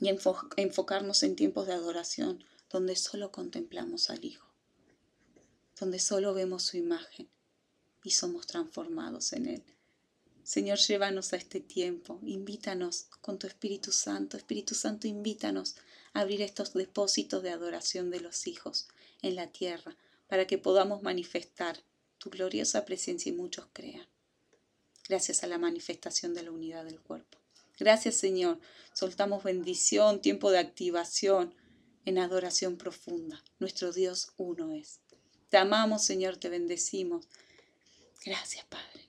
[0.00, 4.48] y enfocarnos en tiempos de adoración donde solo contemplamos al Hijo,
[5.78, 7.28] donde solo vemos su imagen
[8.02, 9.64] y somos transformados en Él.
[10.42, 14.36] Señor, llévanos a este tiempo, invítanos con tu Espíritu Santo.
[14.36, 15.76] Espíritu Santo, invítanos
[16.12, 18.88] a abrir estos depósitos de adoración de los hijos
[19.22, 19.96] en la tierra,
[20.34, 21.78] para que podamos manifestar
[22.18, 24.08] tu gloriosa presencia y muchos crean.
[25.08, 27.38] Gracias a la manifestación de la unidad del cuerpo.
[27.78, 28.58] Gracias Señor,
[28.94, 31.54] soltamos bendición, tiempo de activación
[32.04, 33.44] en adoración profunda.
[33.60, 34.98] Nuestro Dios uno es.
[35.50, 37.28] Te amamos Señor, te bendecimos.
[38.26, 39.08] Gracias Padre.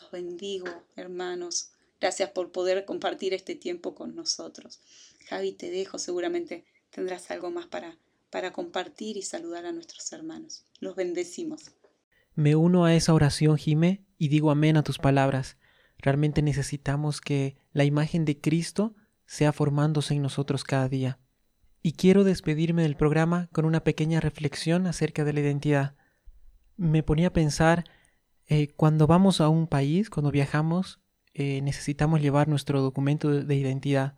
[0.00, 1.72] Los bendigo, hermanos.
[2.00, 4.80] Gracias por poder compartir este tiempo con nosotros.
[5.28, 7.98] Javi, te dejo, seguramente tendrás algo más para
[8.34, 10.66] para compartir y saludar a nuestros hermanos.
[10.80, 11.70] Los bendecimos.
[12.34, 15.56] Me uno a esa oración, Jimé, y digo amén a tus palabras.
[15.98, 21.20] Realmente necesitamos que la imagen de Cristo sea formándose en nosotros cada día.
[21.80, 25.94] Y quiero despedirme del programa con una pequeña reflexión acerca de la identidad.
[26.76, 27.84] Me ponía a pensar,
[28.48, 30.98] eh, cuando vamos a un país, cuando viajamos,
[31.34, 34.16] eh, necesitamos llevar nuestro documento de identidad.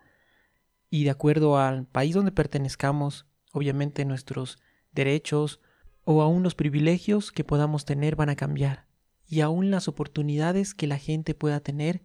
[0.89, 4.59] Y de acuerdo al país donde pertenezcamos, obviamente nuestros
[4.93, 5.61] derechos
[6.05, 8.87] o aún los privilegios que podamos tener van a cambiar
[9.27, 12.03] y aún las oportunidades que la gente pueda tener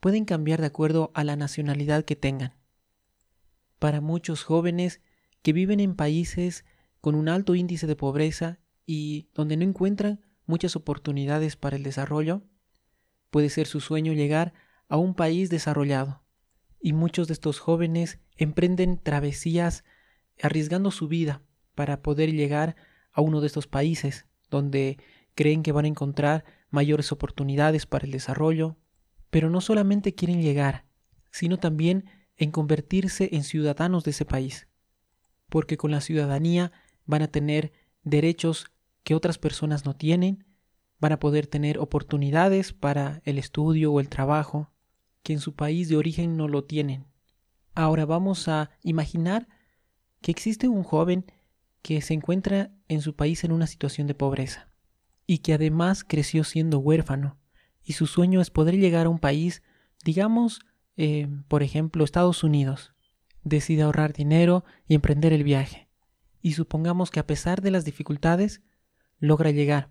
[0.00, 2.54] pueden cambiar de acuerdo a la nacionalidad que tengan.
[3.78, 5.00] Para muchos jóvenes
[5.42, 6.64] que viven en países
[7.00, 12.42] con un alto índice de pobreza y donde no encuentran muchas oportunidades para el desarrollo,
[13.30, 14.54] puede ser su sueño llegar
[14.88, 16.22] a un país desarrollado.
[16.80, 19.84] Y muchos de estos jóvenes emprenden travesías
[20.42, 21.42] arriesgando su vida
[21.74, 22.76] para poder llegar
[23.12, 24.98] a uno de estos países donde
[25.34, 28.76] creen que van a encontrar mayores oportunidades para el desarrollo,
[29.30, 30.84] pero no solamente quieren llegar,
[31.30, 34.68] sino también en convertirse en ciudadanos de ese país,
[35.48, 36.72] porque con la ciudadanía
[37.04, 37.72] van a tener
[38.02, 38.70] derechos
[39.02, 40.44] que otras personas no tienen,
[41.00, 44.70] van a poder tener oportunidades para el estudio o el trabajo
[45.22, 47.06] que en su país de origen no lo tienen.
[47.74, 49.48] Ahora vamos a imaginar
[50.20, 51.24] que existe un joven
[51.82, 54.68] que se encuentra en su país en una situación de pobreza
[55.26, 57.38] y que además creció siendo huérfano
[57.88, 59.62] y su sueño es poder llegar a un país,
[60.04, 60.60] digamos,
[60.98, 62.92] eh, por ejemplo, Estados Unidos.
[63.44, 65.88] Decide ahorrar dinero y emprender el viaje.
[66.42, 68.60] Y supongamos que a pesar de las dificultades,
[69.20, 69.90] logra llegar.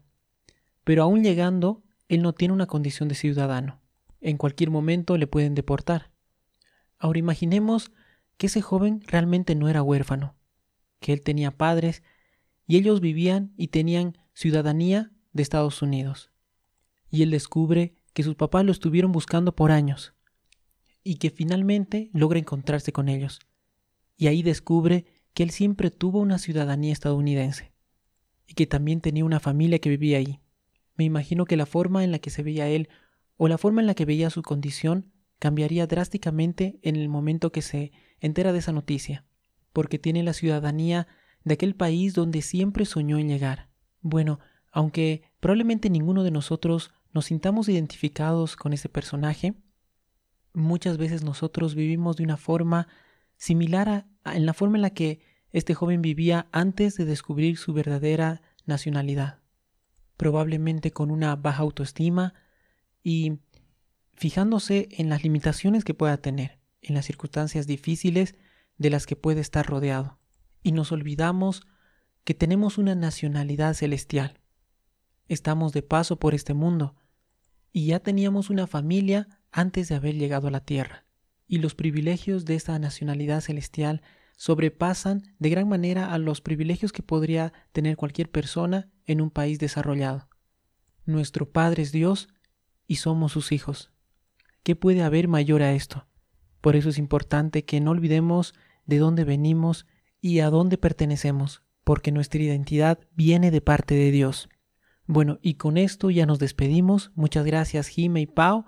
[0.84, 3.82] Pero aún llegando, él no tiene una condición de ciudadano.
[4.22, 6.12] En cualquier momento le pueden deportar.
[7.00, 7.92] Ahora imaginemos
[8.38, 10.36] que ese joven realmente no era huérfano,
[11.00, 12.04] que él tenía padres
[12.68, 16.32] y ellos vivían y tenían ciudadanía de Estados Unidos.
[17.10, 20.14] Y él descubre que sus papás lo estuvieron buscando por años
[21.04, 23.40] y que finalmente logra encontrarse con ellos.
[24.18, 27.72] Y ahí descubre que él siempre tuvo una ciudadanía estadounidense
[28.48, 30.40] y que también tenía una familia que vivía ahí.
[30.96, 32.90] Me imagino que la forma en la que se veía él
[33.38, 37.62] o la forma en la que veía su condición cambiaría drásticamente en el momento que
[37.62, 39.26] se entera de esa noticia,
[39.74, 41.08] porque tiene la ciudadanía
[41.44, 43.70] de aquel país donde siempre soñó en llegar.
[44.02, 44.40] Bueno,
[44.72, 49.56] aunque probablemente ninguno de nosotros nos sintamos identificados con ese personaje,
[50.54, 52.88] muchas veces nosotros vivimos de una forma
[53.36, 53.90] similar
[54.24, 55.22] a, en la forma en la que
[55.52, 59.40] este joven vivía antes de descubrir su verdadera nacionalidad,
[60.18, 62.34] probablemente con una baja autoestima
[63.04, 63.40] y
[64.18, 68.36] fijándose en las limitaciones que pueda tener, en las circunstancias difíciles
[68.78, 70.20] de las que puede estar rodeado.
[70.64, 71.68] Y nos olvidamos
[72.24, 74.42] que tenemos una nacionalidad celestial.
[75.28, 76.96] Estamos de paso por este mundo
[77.72, 81.06] y ya teníamos una familia antes de haber llegado a la tierra.
[81.48, 84.02] Y los privilegios de esta nacionalidad celestial
[84.36, 89.60] sobrepasan de gran manera a los privilegios que podría tener cualquier persona en un país
[89.60, 90.28] desarrollado.
[91.06, 92.30] Nuestro Padre es Dios
[92.88, 93.92] y somos sus hijos.
[94.68, 96.08] ¿Qué puede haber mayor a esto?
[96.60, 98.54] Por eso es importante que no olvidemos
[98.86, 99.86] de dónde venimos
[100.20, 104.50] y a dónde pertenecemos, porque nuestra identidad viene de parte de Dios.
[105.06, 107.12] Bueno, y con esto ya nos despedimos.
[107.16, 108.66] Muchas gracias Jime y Pau.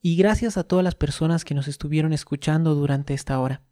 [0.00, 3.62] Y gracias a todas las personas que nos estuvieron escuchando durante esta hora.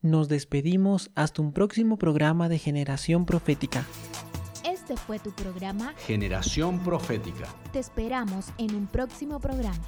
[0.00, 3.84] Nos despedimos hasta un próximo programa de Generación Profética.
[4.64, 7.44] Este fue tu programa Generación Profética.
[7.74, 9.84] Te esperamos en un próximo programa.